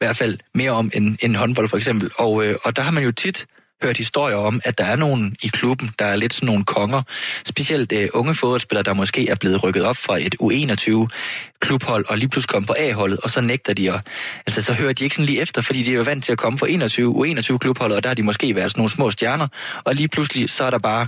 [0.00, 2.10] i hvert fald mere om end, end håndbold for eksempel.
[2.18, 3.46] Og, øh, og der har man jo tit
[3.82, 7.02] hørt historier om, at der er nogen i klubben, der er lidt sådan nogle konger,
[7.44, 12.28] specielt øh, unge fodboldspillere, der måske er blevet rykket op fra et U21-klubhold, og lige
[12.28, 14.00] pludselig kommer på A-holdet, og så nægter de at...
[14.46, 16.38] Altså, så hører de ikke sådan lige efter, fordi de er jo vant til at
[16.38, 19.48] komme fra 21 U21-klubholdet, og der har de måske været sådan nogle små stjerner,
[19.84, 21.06] og lige pludselig så er der bare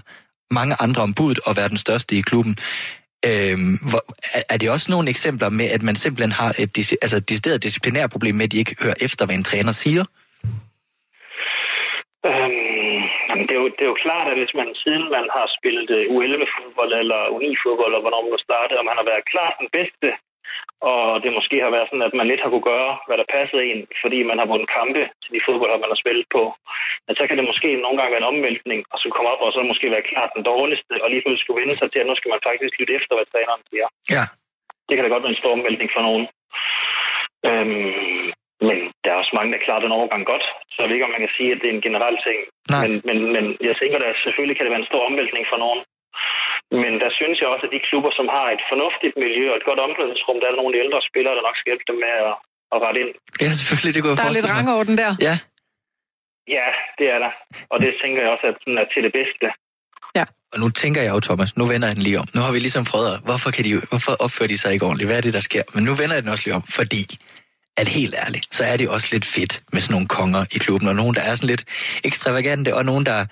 [0.50, 2.58] mange andre om budet og være den største i klubben.
[3.26, 4.02] Øhm, hvor,
[4.52, 6.70] er, det også nogle eksempler med, at man simpelthen har et
[7.04, 10.04] altså, decideret disciplinært problem med, at de ikke hører efter, hvad en træner siger?
[12.30, 15.88] Øhm, det, er jo, det er jo klart, at hvis man siden man har spillet
[15.96, 20.08] øh, U11-fodbold eller U9-fodbold, og hvornår man startede, og man har været klart den bedste,
[20.90, 23.64] og det måske har været sådan, at man lidt har kunne gøre, hvad der passede
[23.70, 26.42] en, fordi man har vundet kampe til de fodbold, man har spillet på.
[27.08, 29.50] Men så kan det måske nogle gange være en omvæltning, og så komme op og
[29.52, 32.14] så måske være klart den dårligste, og lige pludselig skulle vende sig til, at nu
[32.16, 33.88] skal man faktisk lytte efter, hvad træneren siger.
[34.16, 34.24] Ja.
[34.86, 36.24] Det kan da godt være en stor omvæltning for nogen.
[37.48, 38.26] Øhm,
[38.68, 41.14] men der er også mange, der klarer den overgang godt, så jeg ved ikke, om
[41.16, 42.38] man kan sige, at det er en generel ting.
[42.74, 42.80] Nej.
[42.82, 45.80] Men, men, men jeg tænker, at selvfølgelig kan det være en stor omvæltning for nogen.
[46.82, 49.68] Men der synes jeg også, at de klubber, som har et fornuftigt miljø og et
[49.68, 52.12] godt omklædningsrum, der er nogle af de ældre spillere, der nok skal hjælpe dem med
[52.26, 52.34] at,
[52.74, 53.12] at rette ind.
[53.44, 55.12] Ja, selvfølgelig, det går Der er lidt rangorden der.
[55.28, 55.34] Ja.
[56.56, 56.68] Ja,
[56.98, 57.32] det er der.
[57.72, 59.46] Og det tænker jeg også, at den er til det bedste.
[60.52, 62.26] Og nu tænker jeg jo, Thomas, nu vender jeg den lige om.
[62.34, 65.08] Nu har vi ligesom prøvet, hvorfor, kan de, hvorfor opfører de sig ikke ordentligt?
[65.08, 65.62] Hvad er det, der sker?
[65.74, 67.04] Men nu vender jeg den også lige om, fordi
[67.76, 70.88] at helt ærligt, så er det også lidt fedt med sådan nogle konger i klubben,
[70.88, 71.64] og nogen, der er sådan lidt
[72.04, 73.26] ekstravagante, og nogen, der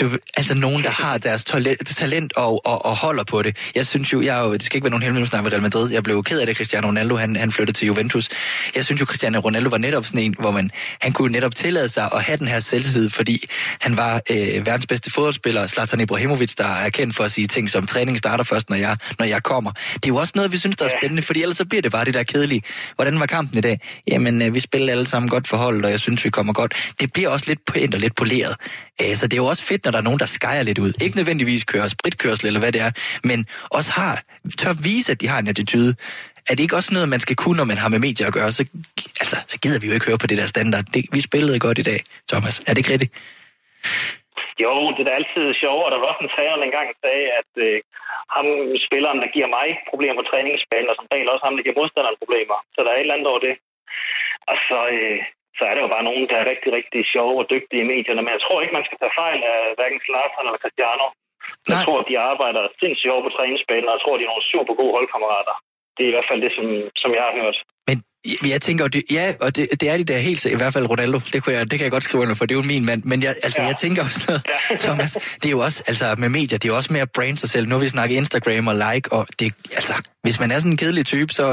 [0.00, 3.56] du, altså nogen, der har deres talent, talent og, og, og holder på det.
[3.74, 5.92] Jeg synes jo, jeg er det skal ikke være nogen hemmelighed, snakker vi Real Madrid.
[5.92, 8.28] Jeg blev ked af det, Cristiano Ronaldo, han, han flyttede til Juventus.
[8.74, 10.70] Jeg synes jo, Cristiano Ronaldo var netop sådan en, hvor man,
[11.00, 13.44] han kunne netop tillade sig at have den her selvtillid, fordi
[13.80, 17.70] han var øh, verdens bedste fodboldspiller, Zlatan Ibrahimovic, der er kendt for at sige ting
[17.70, 19.70] som, træning starter først, når jeg, når jeg kommer.
[19.94, 21.92] Det er jo også noget, vi synes, der er spændende, fordi ellers så bliver det
[21.92, 22.62] bare det der kedelige.
[22.94, 23.80] Hvordan var kampen i dag?
[24.08, 26.92] Jamen, øh, vi spiller alle sammen godt for holdet, og jeg synes, vi kommer godt.
[27.00, 28.54] Det bliver også lidt pænt og lidt poleret.
[29.02, 30.92] Øh, så det er jo også fedt, når der er nogen, der skejer lidt ud.
[31.04, 32.90] Ikke nødvendigvis kører spritkørsel eller hvad det er,
[33.24, 33.38] men
[33.78, 34.14] også har,
[34.60, 35.94] tør vise, at de har en attitude.
[36.48, 38.52] Er det ikke også noget, man skal kunne, når man har med medier at gøre?
[38.58, 38.62] Så,
[39.22, 40.84] altså, så gider vi jo ikke høre på det der standard.
[40.94, 42.00] Det, vi spillede godt i dag,
[42.30, 42.54] Thomas.
[42.66, 43.12] Er det ikke rigtigt?
[44.64, 47.26] Jo, det er da altid sjovt, og der var også en træner, der engang sagde,
[47.40, 47.76] at øh,
[48.36, 48.46] ham
[48.86, 52.20] spilleren, der giver mig problemer på træningsbanen, og som regel også ham, der giver modstanderen
[52.22, 52.58] problemer.
[52.74, 53.54] Så der er et eller andet over det.
[54.50, 55.18] Og så, øh,
[55.56, 58.22] så er der jo bare nogen, der er rigtig, rigtig sjove og dygtige i medierne.
[58.22, 61.06] Men jeg tror ikke, man skal tage fejl af hverken Zlatan eller Cristiano.
[61.70, 61.84] Jeg Nej.
[61.84, 64.92] tror, de arbejder sindssygt over på træningsbanen, og jeg tror, de er nogle super gode
[64.96, 65.54] holdkammerater.
[65.96, 66.66] Det er i hvert fald det, som,
[67.02, 67.56] som jeg har hørt.
[67.88, 67.98] Men
[68.46, 71.20] jeg- tænker det, ja, og det, det er de der helt, i hvert fald Ronaldo,
[71.32, 73.02] det, kunne jeg, det kan jeg godt skrive under for, det er jo min mand,
[73.04, 73.66] men jeg, altså, Ja.
[73.66, 74.42] jeg tænker sådan noget,
[74.84, 77.38] Thomas, det er jo også, altså med medier, det er jo også mere at brand
[77.38, 80.58] sig selv, nu har vi snakket Instagram og like, og det, altså, hvis man er
[80.58, 81.50] sådan en kedelig type, så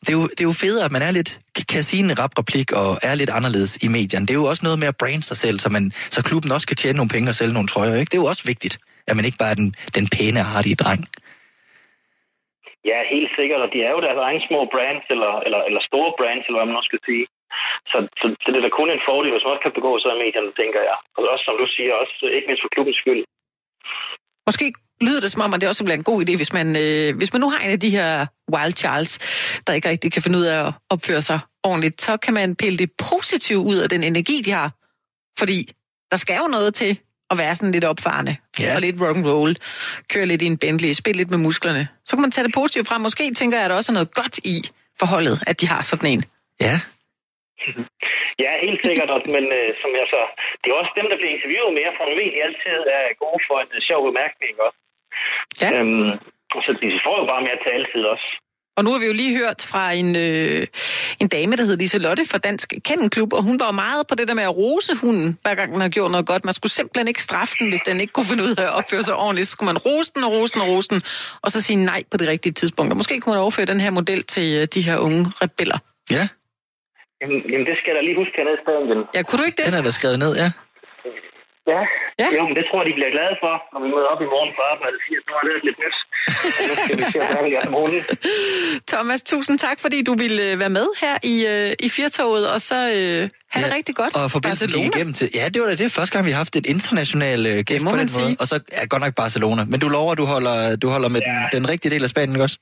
[0.00, 1.38] det er jo, det er jo federe, at man er lidt,
[1.68, 4.26] kan sige en rap replik og er lidt anderledes i medierne.
[4.26, 6.66] Det er jo også noget med at brand sig selv, så, man, så klubben også
[6.66, 8.10] kan tjene nogle penge og sælge nogle trøjer, ikke?
[8.10, 11.08] Det er jo også vigtigt, at man ikke bare er den, den pæne, artige dreng.
[12.88, 16.10] Ja, helt sikkert, og de er jo deres egen små brands, eller, eller, eller store
[16.18, 17.24] brands, eller hvad man også skal sige.
[17.90, 20.10] Så, så, så det er da kun en fordel, hvis man også kan begå sig
[20.14, 20.96] i medierne, tænker jeg.
[21.16, 23.22] Og også, som du siger, også øh, ikke mindst for klubbens skyld.
[24.48, 24.66] Måske
[25.06, 27.32] lyder det som om, at det også bliver en god idé, hvis man, øh, hvis
[27.32, 28.10] man nu har en af de her
[28.54, 29.12] wild Charles,
[29.64, 31.38] der ikke rigtig kan finde ud af at opføre sig
[31.70, 34.70] ordentligt, så kan man pille det positive ud af den energi, de har.
[35.40, 35.58] Fordi
[36.10, 36.92] der skal jo noget til
[37.32, 38.34] at være sådan lidt opfarende.
[38.60, 38.70] Ja.
[38.76, 39.52] Og lidt rock and roll.
[40.12, 41.82] Køre lidt i en Bentley, spille lidt med musklerne.
[42.06, 43.00] Så kan man tage det positivt frem.
[43.00, 44.56] Måske tænker jeg, at der også er noget godt i
[45.00, 46.22] forholdet, at de har sådan en.
[46.66, 46.74] Ja.
[48.44, 50.20] Ja, helt sikkert, og- men øh, som jeg så...
[50.60, 53.40] Det er også dem, der bliver interviewet mere, for man ved, de altid er gode
[53.48, 54.80] for en øh, sjov bemærkning også.
[55.62, 55.68] Ja.
[55.76, 56.10] Øhm,
[56.56, 58.28] og så de får jo bare mere taletid også.
[58.80, 60.66] Og nu har vi jo lige hørt fra en, øh,
[61.20, 64.28] en dame, der hed Lise Lotte fra Dansk Kennelklub, og hun var meget på det
[64.28, 66.44] der med at rose hunden, hver gang den har gjort noget godt.
[66.44, 69.02] Man skulle simpelthen ikke straffe den, hvis den ikke kunne finde ud af at opføre
[69.02, 69.46] sig ordentligt.
[69.46, 71.02] Så skulle man rose den og rose den og rose den,
[71.42, 72.90] og så sige nej på det rigtige tidspunkt.
[72.92, 75.78] Og måske kunne man overføre den her model til øh, de her unge rebeller.
[76.10, 76.28] Ja,
[77.22, 79.00] Jamen, jamen det skal jeg da lige huske hernede i ven.
[79.14, 79.78] Ja, kunne du ikke den det?
[79.78, 80.48] er der skrevet ned, ja.
[81.72, 81.80] Ja.
[82.22, 82.28] Ja.
[82.36, 84.50] Jo, men det tror jeg, de bliver glade for, når vi møder op i morgen
[84.56, 85.96] på arbejde og siger, at nu er det lidt nyt.
[86.60, 87.44] Og nu skal vi se, hvordan
[87.94, 87.98] vi.
[88.92, 92.60] Thomas, tusind tak, fordi du ville øh, være med her i, øh, i Firtoget, og
[92.60, 94.12] så øh, have det rigtig godt.
[94.20, 94.96] Og forbindelsen gik Barcelona.
[94.96, 95.26] igennem til...
[95.38, 97.90] Ja, det var da det første gang, vi har haft et international øh, gæst på
[97.90, 98.08] den måde.
[98.08, 98.36] sige.
[98.40, 99.62] Og så er godt nok Barcelona.
[99.72, 101.30] Men du lover, du holder, du holder med ja.
[101.30, 102.58] den, den rigtige del af Spanien, ikke også?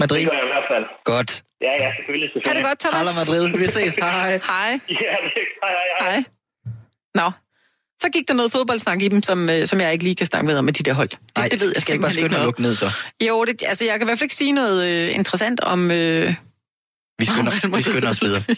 [0.00, 0.20] Madrid?
[0.20, 0.84] Det gør jeg i hvert fald.
[1.14, 1.30] Godt.
[1.66, 2.28] Ja, ja, selvfølgelig.
[2.28, 2.64] Ha' selvfølgelig.
[2.64, 2.98] det godt, Thomas.
[2.98, 3.42] Hala Madrid.
[3.62, 3.94] Vi ses.
[3.96, 4.30] Hej.
[4.52, 4.70] Hej.
[5.04, 5.30] Ja, det
[5.62, 6.10] hej, hej, hej.
[6.10, 6.24] Hej.
[7.20, 7.26] Nå,
[8.02, 10.46] så gik der noget fodboldsnak i dem, som, øh, som jeg ikke lige kan snakke
[10.46, 11.08] med om med de der hold.
[11.08, 12.90] Det, Nej, det ved jeg skal ikke bare skynde at lukke ned, så.
[13.20, 15.90] Jo, det, altså jeg kan i hvert fald ikke sige noget øh, interessant om...
[15.90, 16.34] Øh,
[17.18, 17.76] Vi skynder, Madrid.
[17.76, 18.42] vi skynder os videre.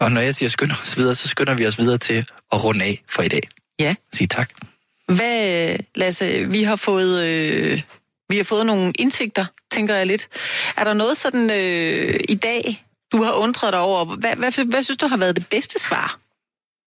[0.00, 2.84] Og når jeg siger skynder os videre, så skynder vi os videre til at runde
[2.84, 3.48] af for i dag.
[3.78, 3.94] ja.
[4.14, 4.50] Sig tak.
[5.08, 7.22] Hvad, Lasse, vi har fået...
[7.24, 7.82] Øh,
[8.28, 10.28] vi har fået nogle indsigter, tænker jeg lidt.
[10.76, 14.04] Er der noget sådan øh, i dag, du har undret dig over?
[14.04, 16.18] Hvad, hvad, hvad synes du har været det bedste svar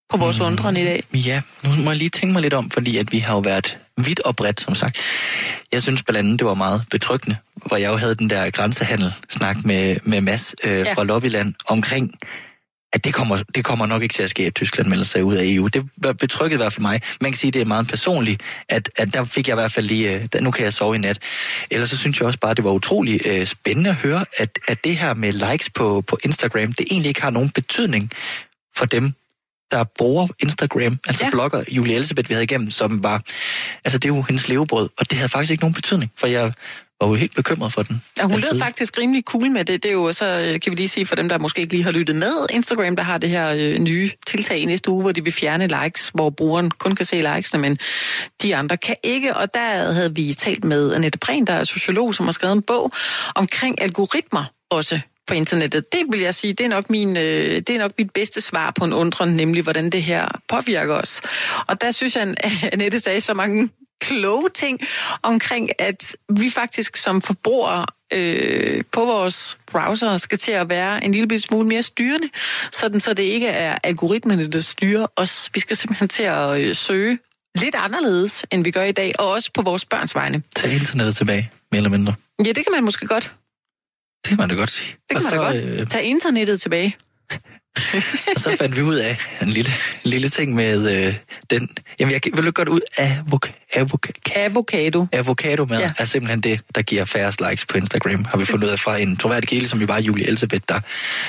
[0.09, 0.45] på vores mm.
[0.45, 1.03] undren i dag?
[1.13, 3.77] Ja, nu må jeg lige tænke mig lidt om, fordi at vi har jo været
[3.97, 4.97] vidt og bredt, som sagt.
[5.71, 9.57] Jeg synes blandt andet, det var meget betryggende, hvor jeg jo havde den der grænsehandel-snak
[9.65, 10.93] med, med Mads øh, Ja.
[10.93, 12.11] fra Lobbyland omkring,
[12.93, 15.35] at det kommer, det kommer nok ikke til at ske, at Tyskland melder sig ud
[15.35, 15.67] af EU.
[15.67, 17.01] Det var betrykket i hvert fald mig.
[17.21, 19.71] Man kan sige, at det er meget personligt, at, at der fik jeg i hvert
[19.71, 21.19] fald lige, øh, der, nu kan jeg sove i nat.
[21.71, 24.59] Ellers så synes jeg også bare, at det var utrolig øh, spændende at høre, at,
[24.67, 28.11] at det her med likes på, på Instagram, det egentlig ikke har nogen betydning
[28.75, 29.13] for dem,
[29.71, 31.29] der bruger Instagram, altså ja.
[31.29, 33.21] blogger Julie Elisabeth, vi havde igennem, som var,
[33.85, 36.53] altså det er jo hendes levebrød, og det havde faktisk ikke nogen betydning, for jeg
[37.01, 38.01] var jo helt bekymret for den.
[38.17, 39.83] Ja, hun lød faktisk rimelig cool med det.
[39.83, 41.83] Det er jo så, øh, kan vi lige sige for dem, der måske ikke lige
[41.83, 45.11] har lyttet med, Instagram, der har det her øh, nye tiltag i næste uge, hvor
[45.11, 47.77] de vil fjerne likes, hvor brugeren kun kan se likesene, men
[48.41, 49.35] de andre kan ikke.
[49.35, 52.61] Og der havde vi talt med Annette Prehn, der er sociolog, som har skrevet en
[52.61, 52.91] bog
[53.35, 55.93] omkring algoritmer også på internettet.
[55.93, 58.71] Det vil jeg sige, det er nok, min, øh, det er nok mit bedste svar
[58.71, 61.21] på en undren, nemlig hvordan det her påvirker os.
[61.67, 63.69] Og der synes jeg, at Annette sagde så mange
[63.99, 64.79] kloge ting
[65.23, 71.11] omkring, at vi faktisk som forbrugere øh, på vores browser skal til at være en
[71.11, 72.29] lille smule mere styrende,
[72.71, 75.49] sådan så det ikke er algoritmerne, der styrer os.
[75.53, 77.19] Vi skal simpelthen til at øh, søge
[77.55, 80.43] lidt anderledes, end vi gør i dag, og også på vores børns vegne.
[80.55, 82.13] Tag internettet tilbage, mere eller mindre.
[82.45, 83.33] Ja, det kan man måske godt.
[84.23, 84.95] Det kan man da godt sige.
[85.09, 85.79] Det kan og, man så, da godt.
[85.79, 86.97] øh, Tag internettet tilbage.
[88.35, 89.71] og så fandt vi ud af en lille,
[90.05, 91.15] en lille ting med øh,
[91.49, 91.69] den...
[91.99, 95.05] Jamen, jeg vil godt ud af avok, avok, Avocado.
[95.11, 95.91] avocado med, Ja.
[95.99, 98.97] er simpelthen det, der giver færrest likes på Instagram, har vi fundet ud af fra
[98.97, 100.79] en troværdig kilde, som jo bare Julie Elisabeth, der,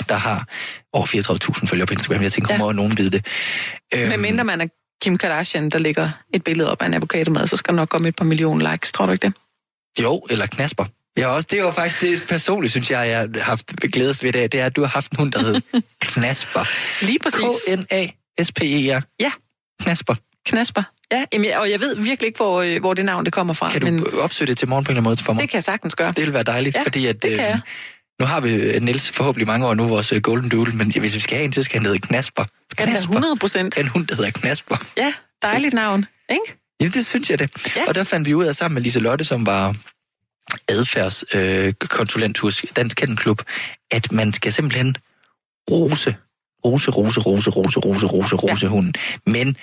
[0.08, 0.44] der har
[0.92, 2.22] over 34.000 følgere på Instagram.
[2.22, 2.58] Jeg tænker, Ja.
[2.58, 3.26] må nogen vide det.
[3.94, 4.66] Øhm, Men mindre man er
[5.02, 8.08] Kim Kardashian, der lægger et billede op af en avocado så skal der nok komme
[8.08, 8.92] et par millioner likes.
[8.92, 9.34] Tror du ikke det?
[10.02, 10.84] Jo, eller knasper.
[11.16, 14.52] Ja, også, det var faktisk det personligt, synes jeg, jeg har haft glædes ved det,
[14.52, 15.60] det er, at du har haft en hund, der hed
[16.02, 16.64] Knasper.
[17.04, 17.40] Lige præcis.
[17.68, 19.00] K-N-A-S-P-E-R.
[19.20, 19.30] Ja,
[19.82, 20.14] Knasper.
[20.46, 20.82] knasper.
[21.12, 23.54] Ja, jamen, jeg- og jeg ved virkelig ikke, hvor, øh, hvor det navn det kommer
[23.54, 23.70] fra.
[23.70, 25.40] Kan du men opsøge det til morgen på en eller anden måde for mig?
[25.42, 26.12] det kan jeg sagtens gøre.
[26.12, 27.60] Det vil være dejligt, Ja, fordi at, det kan øh, jeg.
[28.20, 31.20] nu har vi øh, Niels forhåbentlig mange år nu, vores Golden Doodle, men hvis vi
[31.20, 32.44] skal have en til, skal han hedde Knasper.
[32.70, 33.78] Skal være 100 procent?
[33.78, 34.76] En hund, der hedder Knasper.
[34.96, 36.58] Ja, dejligt navn, ikke?
[36.80, 37.76] Jamen, det synes jeg det.
[37.76, 37.84] Ja.
[37.88, 39.74] Og der fandt vi ud af sammen med Lise Lotte, som var
[40.68, 43.42] adfærdskonsulent øh, konsulent hos Dansk Kennelklub,
[43.90, 44.96] at man skal simpelthen
[45.70, 46.16] rose,
[46.64, 48.70] rose, rose, rose, rose, rose, rose, rose ja.
[48.70, 48.94] hunden.
[49.26, 49.56] Men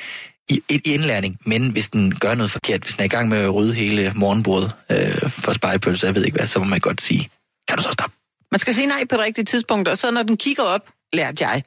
[0.50, 3.38] i, i indlæring, men hvis den gør noget forkert, hvis den er i gang med
[3.38, 7.02] at rydde hele morgenbordet øh, for spejepølse, jeg ved ikke hvad, så må man godt
[7.02, 7.30] sige,
[7.68, 8.16] kan du så stoppe?
[8.52, 11.48] Man skal sige nej på det rigtige tidspunkt, og så når den kigger op, lærte
[11.48, 11.64] jeg,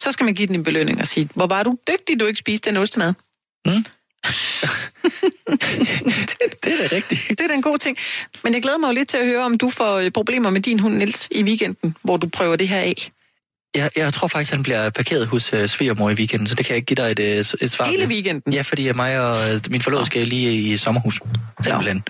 [0.00, 2.38] så skal man give den en belønning og sige, hvor var du dygtig, du ikke
[2.38, 3.14] spiste den ostemad.
[3.66, 3.84] Mm
[6.30, 7.28] det, det er da rigtigt.
[7.28, 7.96] Det er da en god ting.
[8.44, 10.60] Men jeg glæder mig jo lidt til at høre, om du får øh, problemer med
[10.60, 13.10] din hund, Niels, i weekenden, hvor du prøver det her af.
[13.76, 16.70] Jeg, jeg tror faktisk, han bliver parkeret hos øh, svigermor i weekenden, så det kan
[16.72, 18.52] jeg ikke give dig et, øh, et svar Hele weekenden?
[18.52, 21.20] Ja, fordi mig og øh, min forlovede skal lige i sommerhus.
[21.64, 22.02] Simpelthen.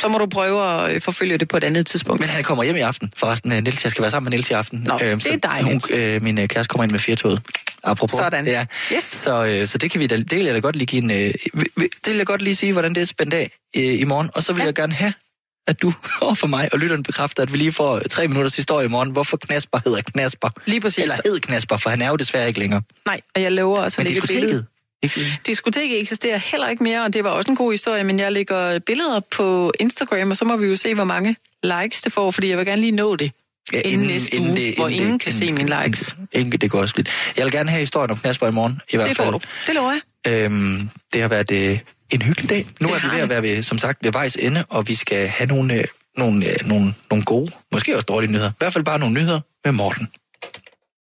[0.00, 2.20] Så må du prøve at øh, forfølge det på et andet tidspunkt.
[2.20, 3.12] Men han kommer hjem i aften.
[3.16, 4.78] Forresten, øh, Niels, jeg skal være sammen med Niels i aften.
[4.86, 5.90] Nå, det er så dejligt.
[5.90, 7.42] Hun, øh, min øh, kæreste kommer ind med firtoget.
[7.84, 8.18] apropos.
[8.18, 8.46] Sådan.
[8.46, 8.66] Ja.
[8.94, 9.04] Yes.
[9.04, 11.10] Så, øh, så det kan vi da, det vil jeg da godt lige give en,
[11.10, 11.34] øh,
[11.74, 14.30] det vil jeg godt lige sige, hvordan det er spændt af øh, i morgen.
[14.34, 14.66] Og så vil Ja.
[14.66, 15.12] jeg gerne have,
[15.70, 18.88] at du overfor mig og lytteren bekræfter, at vi lige får tre minutters historie i
[18.88, 20.48] morgen, hvorfor Knasper hedder Knasper.
[20.66, 20.98] Lige præcis.
[21.02, 22.82] Eller hed Knasper, for han er jo desværre ikke længere.
[23.06, 24.66] Nej, og jeg lover også at lægge billede.
[25.46, 26.00] diskoteket.
[26.00, 29.20] Eksisterer heller ikke mere, og det var også en god historie, men jeg lægger billeder
[29.20, 32.58] på Instagram, og så må vi jo se, hvor mange likes det får, fordi jeg
[32.58, 33.32] vil gerne lige nå det.
[33.72, 36.16] Ja, inden, næste uge, det- hvor inden ingen det- kan se inden- mine likes.
[36.32, 37.10] Inden, det går også lidt.
[37.36, 39.26] Jeg vil gerne have historien om Knasper i morgen, i hvert Det fald.
[39.26, 39.40] får du.
[39.66, 39.92] Det lover
[40.26, 40.44] jeg.
[40.44, 41.78] Øhm, det har været øh,
[42.10, 42.66] en hyggelig dag.
[42.80, 44.94] Nu Det er vi ved at være, ved, som sagt, ved vejs ende, og vi
[44.94, 45.84] skal have nogle, øh,
[46.16, 48.50] nogle, øh, nogle, nogle gode, måske også dårlige nyheder.
[48.50, 50.08] I hvert fald bare nogle nyheder med Morten.